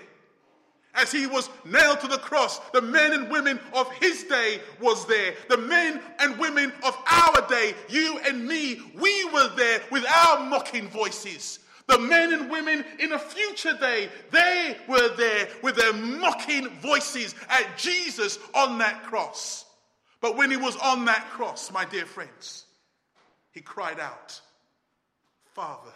as 0.93 1.11
he 1.11 1.27
was 1.27 1.49
nailed 1.65 1.99
to 2.01 2.07
the 2.07 2.17
cross. 2.17 2.59
The 2.71 2.81
men 2.81 3.13
and 3.13 3.29
women 3.29 3.59
of 3.73 3.91
his 3.93 4.23
day 4.25 4.59
was 4.79 5.05
there. 5.07 5.33
The 5.49 5.57
men 5.57 6.01
and 6.19 6.37
women 6.37 6.73
of 6.83 6.97
our 7.07 7.47
day, 7.47 7.73
you 7.89 8.19
and 8.25 8.47
me, 8.47 8.81
we 8.95 9.25
were 9.25 9.49
there 9.55 9.81
with 9.91 10.05
our 10.05 10.43
mocking 10.45 10.87
voices. 10.89 11.59
The 11.87 11.99
men 11.99 12.33
and 12.33 12.49
women 12.49 12.85
in 12.99 13.11
a 13.11 13.19
future 13.19 13.77
day, 13.77 14.09
they 14.31 14.77
were 14.87 15.15
there 15.15 15.49
with 15.61 15.75
their 15.75 15.93
mocking 15.93 16.69
voices 16.81 17.35
at 17.49 17.77
Jesus 17.77 18.39
on 18.53 18.77
that 18.77 19.03
cross. 19.03 19.65
But 20.21 20.37
when 20.37 20.51
he 20.51 20.57
was 20.57 20.77
on 20.77 21.05
that 21.05 21.29
cross, 21.31 21.71
my 21.71 21.83
dear 21.83 22.05
friends, 22.05 22.65
he 23.51 23.59
cried 23.59 23.99
out, 23.99 24.39
Father, 25.53 25.91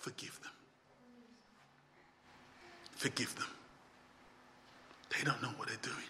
forgive 0.00 0.38
them. 0.42 0.43
Forgive 3.04 3.36
them. 3.36 3.48
They 5.10 5.22
don't 5.24 5.42
know 5.42 5.50
what 5.58 5.68
they're 5.68 5.76
doing. 5.82 6.06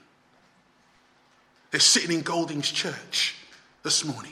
They're 1.72 1.80
sitting 1.80 2.16
in 2.16 2.22
Golding's 2.22 2.70
church 2.70 3.34
this 3.82 4.04
morning. 4.04 4.30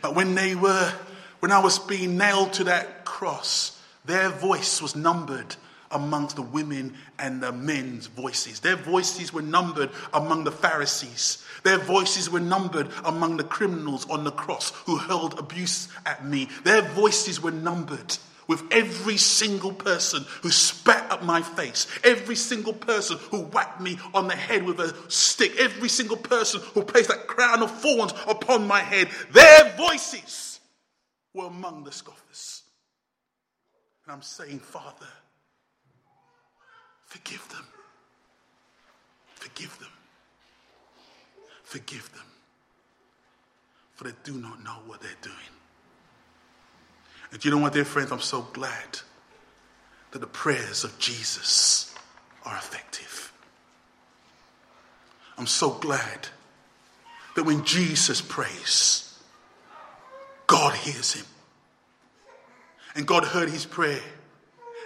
But 0.00 0.14
when 0.14 0.36
they 0.36 0.54
were, 0.54 0.92
when 1.40 1.50
I 1.50 1.58
was 1.58 1.80
being 1.80 2.16
nailed 2.16 2.52
to 2.52 2.64
that 2.64 3.04
cross, 3.04 3.82
their 4.04 4.28
voice 4.28 4.80
was 4.80 4.94
numbered 4.94 5.56
amongst 5.90 6.36
the 6.36 6.42
women 6.42 6.94
and 7.18 7.42
the 7.42 7.50
men's 7.50 8.06
voices. 8.06 8.60
Their 8.60 8.76
voices 8.76 9.32
were 9.32 9.42
numbered 9.42 9.90
among 10.14 10.44
the 10.44 10.52
Pharisees. 10.52 11.44
Their 11.64 11.78
voices 11.78 12.30
were 12.30 12.38
numbered 12.38 12.86
among 13.04 13.38
the 13.38 13.44
criminals 13.44 14.08
on 14.08 14.22
the 14.22 14.30
cross 14.30 14.70
who 14.86 14.98
hurled 14.98 15.36
abuse 15.40 15.88
at 16.06 16.24
me. 16.24 16.48
Their 16.62 16.82
voices 16.82 17.42
were 17.42 17.50
numbered 17.50 18.18
with 18.48 18.62
every 18.70 19.16
single 19.16 19.72
person 19.72 20.24
who 20.42 20.50
spat 20.50 21.10
at 21.12 21.24
my 21.24 21.42
face, 21.42 21.86
every 22.04 22.36
single 22.36 22.72
person 22.72 23.18
who 23.30 23.42
whacked 23.42 23.80
me 23.80 23.98
on 24.14 24.28
the 24.28 24.36
head 24.36 24.64
with 24.64 24.80
a 24.80 24.94
stick, 25.10 25.52
every 25.58 25.88
single 25.88 26.16
person 26.16 26.60
who 26.74 26.82
placed 26.82 27.08
that 27.08 27.26
crown 27.26 27.62
of 27.62 27.70
thorns 27.80 28.12
upon 28.26 28.66
my 28.66 28.80
head, 28.80 29.08
their 29.32 29.74
voices 29.76 30.60
were 31.34 31.46
among 31.46 31.84
the 31.84 31.92
scoffers. 31.92 32.62
And 34.04 34.12
I'm 34.12 34.22
saying, 34.22 34.58
Father, 34.58 35.06
forgive 37.06 37.46
them. 37.48 37.66
Forgive 39.34 39.78
them. 39.78 39.88
Forgive 41.62 42.12
them. 42.12 42.26
For 43.94 44.04
they 44.04 44.12
do 44.24 44.34
not 44.34 44.62
know 44.62 44.78
what 44.86 45.00
they're 45.00 45.10
doing. 45.22 45.61
And 47.32 47.44
you 47.44 47.50
know 47.50 47.58
what, 47.58 47.72
dear 47.72 47.84
friends? 47.84 48.12
I'm 48.12 48.20
so 48.20 48.42
glad 48.52 49.00
that 50.12 50.20
the 50.20 50.26
prayers 50.26 50.84
of 50.84 50.98
Jesus 50.98 51.94
are 52.44 52.56
effective. 52.56 53.32
I'm 55.38 55.46
so 55.46 55.70
glad 55.70 56.28
that 57.34 57.44
when 57.44 57.64
Jesus 57.64 58.20
prays, 58.20 59.18
God 60.46 60.74
hears 60.74 61.14
him. 61.14 61.24
And 62.94 63.06
God 63.06 63.24
heard 63.24 63.48
his 63.48 63.64
prayer. 63.64 64.02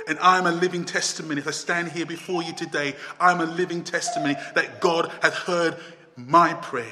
And 0.06 0.16
I'm 0.20 0.46
a 0.46 0.52
living 0.52 0.84
testimony. 0.84 1.40
If 1.40 1.48
I 1.48 1.50
stand 1.50 1.90
here 1.90 2.06
before 2.06 2.44
you 2.44 2.52
today, 2.52 2.94
I'm 3.18 3.40
a 3.40 3.46
living 3.46 3.82
testimony 3.82 4.36
that 4.54 4.80
God 4.80 5.10
has 5.22 5.34
heard 5.34 5.76
my 6.16 6.54
prayer 6.54 6.86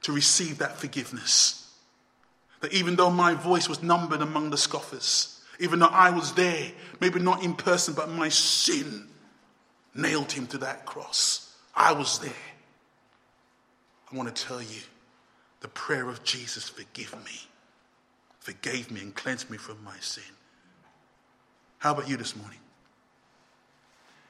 to 0.00 0.12
receive 0.12 0.58
that 0.58 0.78
forgiveness. 0.78 1.61
That 2.62 2.72
even 2.72 2.96
though 2.96 3.10
my 3.10 3.34
voice 3.34 3.68
was 3.68 3.82
numbered 3.82 4.22
among 4.22 4.50
the 4.50 4.56
scoffers, 4.56 5.40
even 5.60 5.80
though 5.80 5.86
I 5.86 6.10
was 6.10 6.32
there, 6.32 6.72
maybe 7.00 7.20
not 7.20 7.44
in 7.44 7.54
person, 7.54 7.92
but 7.94 8.08
my 8.08 8.28
sin 8.30 9.08
nailed 9.94 10.32
him 10.32 10.46
to 10.48 10.58
that 10.58 10.86
cross. 10.86 11.54
I 11.74 11.92
was 11.92 12.18
there. 12.20 12.32
I 14.10 14.16
want 14.16 14.34
to 14.34 14.44
tell 14.44 14.62
you 14.62 14.80
the 15.60 15.68
prayer 15.68 16.08
of 16.08 16.22
Jesus, 16.24 16.68
forgive 16.68 17.14
me, 17.24 17.40
forgave 18.40 18.90
me 18.90 19.00
and 19.00 19.14
cleansed 19.14 19.50
me 19.50 19.58
from 19.58 19.82
my 19.84 19.96
sin. 20.00 20.24
How 21.78 21.92
about 21.92 22.08
you 22.08 22.16
this 22.16 22.36
morning? 22.36 22.58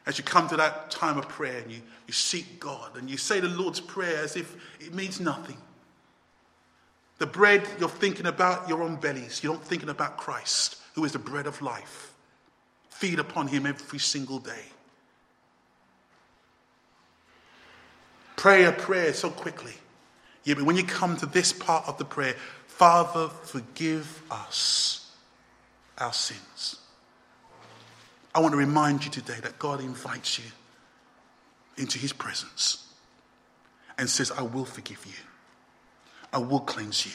As 0.07 0.18
you 0.18 0.25
come 0.25 0.49
to 0.49 0.57
that 0.57 0.90
time 0.90 1.18
of 1.18 1.29
prayer 1.29 1.59
and 1.61 1.71
you, 1.71 1.81
you 2.07 2.12
seek 2.12 2.59
God 2.59 2.97
and 2.97 3.09
you 3.09 3.16
say 3.16 3.40
the 3.40 3.49
Lord's 3.49 3.81
Prayer 3.81 4.23
as 4.23 4.37
if 4.37 4.57
it 4.81 4.95
means 4.95 5.21
nothing. 5.21 5.59
The 7.23 7.29
bread 7.29 7.65
you're 7.79 7.89
thinking 7.89 8.27
about 8.27 8.69
your 8.69 8.83
own 8.83 8.97
bellies. 8.97 9.45
You're 9.45 9.55
not 9.55 9.65
thinking 9.65 9.89
about 9.89 10.17
Christ, 10.17 10.79
who 10.97 11.05
is 11.05 11.13
the 11.13 11.21
bread 11.21 11.47
of 11.47 11.63
life. 11.63 12.13
Feed 12.91 13.21
upon 13.21 13.47
him 13.47 13.65
every 13.65 14.01
single 14.01 14.41
day. 14.41 14.65
Pray 18.35 18.65
a 18.65 18.73
prayer 18.73 19.13
so 19.13 19.31
quickly. 19.31 19.75
Yeah, 20.43 20.55
but 20.55 20.65
when 20.65 20.77
you 20.77 20.83
come 20.83 21.17
to 21.19 21.27
this 21.27 21.53
part 21.53 21.87
of 21.87 21.97
the 21.97 22.05
prayer, 22.05 22.35
Father, 22.67 23.29
forgive 23.29 24.21
us 24.29 25.09
our 25.99 26.13
sins. 26.13 26.81
I 28.35 28.41
want 28.41 28.51
to 28.51 28.59
remind 28.59 29.05
you 29.05 29.13
today 29.13 29.39
that 29.45 29.61
God 29.61 29.79
invites 29.79 30.41
you 30.41 30.51
into 31.77 32.01
his 32.01 32.13
presence 32.13 32.93
and 33.97 34.11
says, 34.11 34.33
I 34.33 34.43
will 34.43 34.65
forgive 34.65 35.07
you. 35.07 35.32
I 36.33 36.38
will 36.38 36.61
cleanse 36.61 37.07
you. 37.07 37.12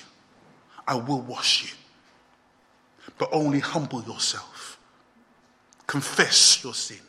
I 0.87 0.95
will 0.95 1.21
wash 1.21 1.63
you. 1.63 1.77
But 3.17 3.29
only 3.31 3.59
humble 3.59 4.03
yourself. 4.03 4.79
Confess 5.87 6.63
your 6.63 6.73
sin, 6.73 6.99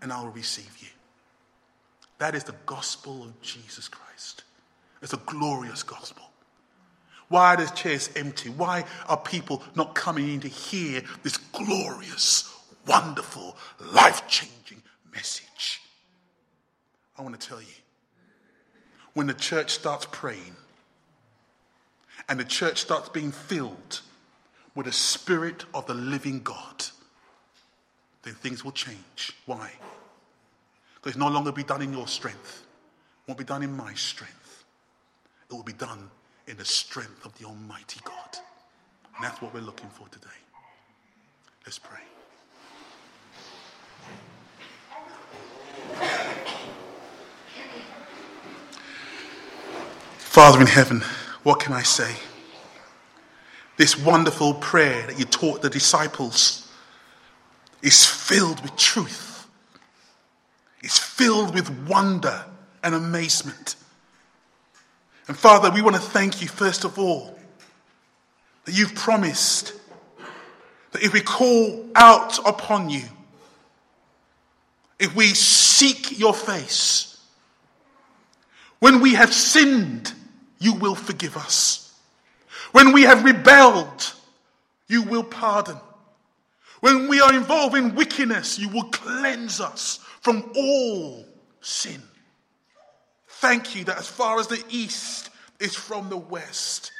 and 0.00 0.12
I 0.12 0.22
will 0.22 0.30
receive 0.30 0.76
you. 0.80 0.88
That 2.18 2.34
is 2.34 2.44
the 2.44 2.54
gospel 2.66 3.24
of 3.24 3.40
Jesus 3.42 3.88
Christ. 3.88 4.44
It's 5.02 5.12
a 5.12 5.20
glorious 5.26 5.82
gospel. 5.82 6.24
Why 7.28 7.54
are 7.54 7.56
the 7.56 7.66
chairs 7.66 8.10
empty? 8.16 8.48
Why 8.48 8.84
are 9.08 9.16
people 9.16 9.62
not 9.74 9.94
coming 9.94 10.32
in 10.32 10.40
to 10.40 10.48
hear 10.48 11.02
this 11.22 11.36
glorious, 11.36 12.52
wonderful, 12.86 13.56
life 13.92 14.26
changing 14.28 14.82
message? 15.12 15.82
I 17.18 17.22
want 17.22 17.38
to 17.38 17.46
tell 17.46 17.60
you 17.60 17.66
when 19.14 19.26
the 19.26 19.34
church 19.34 19.72
starts 19.72 20.06
praying, 20.10 20.56
and 22.28 22.38
the 22.38 22.44
church 22.44 22.78
starts 22.78 23.08
being 23.08 23.32
filled 23.32 24.00
with 24.74 24.86
the 24.86 24.92
Spirit 24.92 25.64
of 25.74 25.86
the 25.86 25.94
living 25.94 26.40
God, 26.42 26.84
then 28.22 28.34
things 28.34 28.64
will 28.64 28.72
change. 28.72 29.32
Why? 29.46 29.72
Because 30.96 31.16
it 31.16 31.18
no 31.18 31.28
longer 31.28 31.52
be 31.52 31.64
done 31.64 31.82
in 31.82 31.92
your 31.92 32.06
strength. 32.06 32.66
It 33.26 33.30
won't 33.30 33.38
be 33.38 33.44
done 33.44 33.62
in 33.62 33.74
my 33.76 33.94
strength. 33.94 34.64
It 35.50 35.54
will 35.54 35.62
be 35.62 35.72
done 35.72 36.10
in 36.46 36.56
the 36.56 36.64
strength 36.64 37.24
of 37.24 37.36
the 37.38 37.46
Almighty 37.46 38.00
God. 38.04 38.38
And 39.16 39.24
that's 39.24 39.40
what 39.40 39.54
we're 39.54 39.60
looking 39.60 39.88
for 39.88 40.06
today. 40.08 40.28
Let's 41.64 41.78
pray. 41.78 41.98
Father 50.18 50.60
in 50.60 50.66
heaven, 50.66 51.02
what 51.48 51.60
can 51.60 51.72
I 51.72 51.82
say? 51.82 52.14
This 53.78 53.98
wonderful 53.98 54.52
prayer 54.52 55.06
that 55.06 55.18
you 55.18 55.24
taught 55.24 55.62
the 55.62 55.70
disciples 55.70 56.70
is 57.80 58.04
filled 58.04 58.60
with 58.60 58.76
truth. 58.76 59.48
It's 60.82 60.98
filled 60.98 61.54
with 61.54 61.70
wonder 61.88 62.44
and 62.84 62.94
amazement. 62.94 63.76
And 65.26 65.38
Father, 65.38 65.70
we 65.70 65.80
want 65.80 65.96
to 65.96 66.02
thank 66.02 66.42
you 66.42 66.48
first 66.48 66.84
of 66.84 66.98
all 66.98 67.38
that 68.66 68.76
you've 68.76 68.94
promised 68.94 69.72
that 70.92 71.02
if 71.02 71.14
we 71.14 71.22
call 71.22 71.88
out 71.94 72.38
upon 72.46 72.90
you, 72.90 73.04
if 74.98 75.16
we 75.16 75.28
seek 75.28 76.18
your 76.18 76.34
face, 76.34 77.18
When 78.80 79.00
we 79.00 79.14
have 79.14 79.32
sinned, 79.32 80.12
you 80.58 80.74
will 80.74 80.94
forgive 80.94 81.36
us. 81.36 81.94
When 82.72 82.92
we 82.92 83.02
have 83.02 83.24
rebelled, 83.24 84.12
you 84.88 85.02
will 85.02 85.24
pardon. 85.24 85.76
When 86.80 87.08
we 87.08 87.20
are 87.20 87.34
involved 87.34 87.76
in 87.76 87.94
wickedness, 87.94 88.58
you 88.58 88.68
will 88.68 88.84
cleanse 88.84 89.60
us 89.60 89.98
from 90.20 90.52
all 90.56 91.26
sin. 91.60 92.02
Thank 93.26 93.74
you 93.74 93.84
that 93.84 93.98
as 93.98 94.08
far 94.08 94.38
as 94.38 94.48
the 94.48 94.62
east 94.68 95.30
is 95.60 95.74
from 95.74 96.08
the 96.08 96.16
west, 96.16 96.92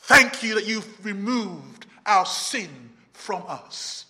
thank 0.00 0.42
you 0.42 0.54
that 0.54 0.66
you've 0.66 1.04
removed 1.04 1.86
our 2.06 2.26
sin 2.26 2.68
from 3.12 3.42
us. 3.48 4.06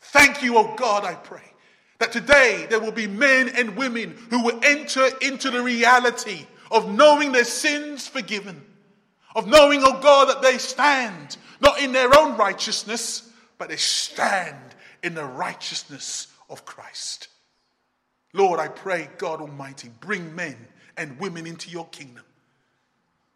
Thank 0.00 0.42
you, 0.42 0.56
oh 0.56 0.74
God, 0.76 1.04
I 1.04 1.14
pray, 1.14 1.42
that 1.98 2.10
today 2.12 2.66
there 2.68 2.80
will 2.80 2.92
be 2.92 3.06
men 3.06 3.48
and 3.48 3.76
women 3.76 4.16
who 4.30 4.42
will 4.42 4.58
enter 4.64 5.08
into 5.20 5.50
the 5.50 5.62
reality 5.62 6.46
of 6.70 6.88
knowing 6.88 7.32
their 7.32 7.44
sins 7.44 8.06
forgiven, 8.06 8.64
of 9.34 9.46
knowing, 9.46 9.80
oh 9.82 10.00
God, 10.00 10.28
that 10.28 10.42
they 10.42 10.58
stand 10.58 11.36
not 11.60 11.80
in 11.80 11.92
their 11.92 12.16
own 12.18 12.36
righteousness, 12.36 13.30
but 13.58 13.68
they 13.68 13.76
stand 13.76 14.56
in 15.02 15.14
the 15.14 15.24
righteousness 15.24 16.28
of 16.48 16.64
Christ. 16.64 17.28
Lord, 18.32 18.60
I 18.60 18.68
pray, 18.68 19.08
God 19.18 19.40
Almighty, 19.40 19.90
bring 20.00 20.34
men 20.34 20.56
and 20.96 21.18
women 21.18 21.46
into 21.46 21.70
your 21.70 21.86
kingdom. 21.88 22.24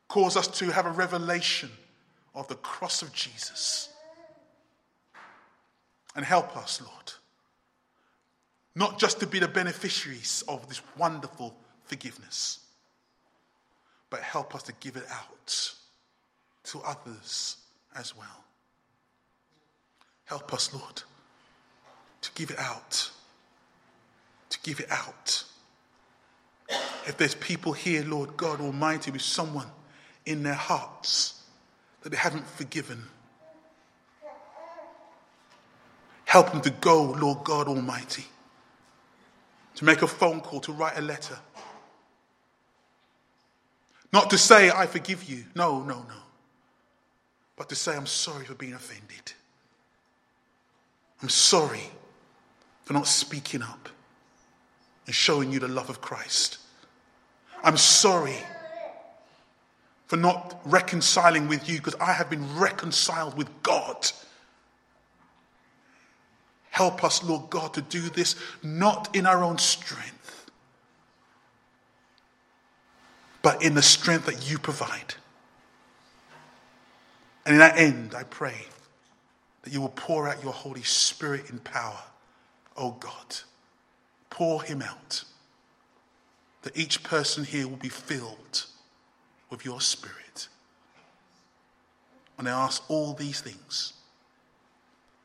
Cause 0.08 0.36
us 0.36 0.46
to 0.58 0.70
have 0.70 0.86
a 0.86 0.90
revelation 0.90 1.70
of 2.34 2.46
the 2.48 2.54
cross 2.56 3.02
of 3.02 3.12
Jesus. 3.12 3.88
And 6.14 6.24
help 6.24 6.56
us, 6.56 6.80
Lord, 6.80 7.12
not 8.76 8.98
just 8.98 9.20
to 9.20 9.26
be 9.26 9.40
the 9.40 9.48
beneficiaries 9.48 10.44
of 10.46 10.68
this 10.68 10.80
wonderful 10.96 11.56
forgiveness, 11.84 12.60
but 14.14 14.22
help 14.22 14.54
us 14.54 14.62
to 14.62 14.72
give 14.78 14.94
it 14.94 15.02
out 15.10 15.74
to 16.62 16.80
others 16.82 17.56
as 17.96 18.16
well. 18.16 18.44
Help 20.26 20.54
us, 20.54 20.72
Lord, 20.72 21.02
to 22.20 22.30
give 22.36 22.52
it 22.52 22.58
out. 22.60 23.10
To 24.50 24.58
give 24.62 24.78
it 24.78 24.86
out. 24.88 25.42
If 27.08 27.16
there's 27.16 27.34
people 27.34 27.72
here, 27.72 28.04
Lord 28.04 28.36
God 28.36 28.60
Almighty, 28.60 29.10
with 29.10 29.22
someone 29.22 29.66
in 30.24 30.44
their 30.44 30.54
hearts 30.54 31.42
that 32.02 32.10
they 32.10 32.16
haven't 32.16 32.46
forgiven, 32.46 33.02
help 36.24 36.52
them 36.52 36.60
to 36.60 36.70
go, 36.70 37.02
Lord 37.02 37.42
God 37.42 37.66
Almighty, 37.66 38.26
to 39.74 39.84
make 39.84 40.02
a 40.02 40.06
phone 40.06 40.40
call, 40.40 40.60
to 40.60 40.72
write 40.72 40.96
a 40.96 41.02
letter. 41.02 41.36
Not 44.14 44.30
to 44.30 44.38
say, 44.38 44.70
I 44.70 44.86
forgive 44.86 45.24
you. 45.24 45.44
No, 45.56 45.80
no, 45.80 45.96
no. 45.96 46.22
But 47.56 47.68
to 47.70 47.74
say, 47.74 47.96
I'm 47.96 48.06
sorry 48.06 48.44
for 48.44 48.54
being 48.54 48.74
offended. 48.74 49.32
I'm 51.20 51.28
sorry 51.28 51.90
for 52.84 52.92
not 52.92 53.08
speaking 53.08 53.60
up 53.60 53.88
and 55.06 55.14
showing 55.16 55.50
you 55.50 55.58
the 55.58 55.66
love 55.66 55.90
of 55.90 56.00
Christ. 56.00 56.58
I'm 57.64 57.76
sorry 57.76 58.36
for 60.06 60.16
not 60.16 60.60
reconciling 60.64 61.48
with 61.48 61.68
you 61.68 61.78
because 61.78 61.96
I 61.96 62.12
have 62.12 62.30
been 62.30 62.56
reconciled 62.56 63.36
with 63.36 63.48
God. 63.64 64.12
Help 66.70 67.02
us, 67.02 67.24
Lord 67.24 67.50
God, 67.50 67.74
to 67.74 67.82
do 67.82 68.02
this 68.10 68.36
not 68.62 69.16
in 69.16 69.26
our 69.26 69.42
own 69.42 69.58
strength, 69.58 70.23
but 73.44 73.62
in 73.62 73.74
the 73.74 73.82
strength 73.82 74.24
that 74.24 74.50
you 74.50 74.58
provide. 74.58 75.14
And 77.44 77.52
in 77.52 77.58
that 77.58 77.76
end, 77.76 78.14
I 78.16 78.22
pray 78.22 78.56
that 79.62 79.70
you 79.70 79.82
will 79.82 79.90
pour 79.90 80.26
out 80.26 80.42
your 80.42 80.54
Holy 80.54 80.82
Spirit 80.82 81.50
in 81.50 81.58
power, 81.58 82.00
oh 82.74 82.92
God. 82.92 83.36
Pour 84.30 84.62
him 84.62 84.80
out. 84.80 85.24
That 86.62 86.74
each 86.74 87.02
person 87.02 87.44
here 87.44 87.68
will 87.68 87.76
be 87.76 87.90
filled 87.90 88.64
with 89.50 89.66
your 89.66 89.82
Spirit. 89.82 90.48
And 92.38 92.48
I 92.48 92.52
ask 92.52 92.82
all 92.88 93.12
these 93.12 93.42
things 93.42 93.92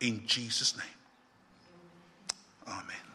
in 0.01 0.27
Jesus' 0.27 0.75
name. 0.75 0.85
Amen. 2.67 3.08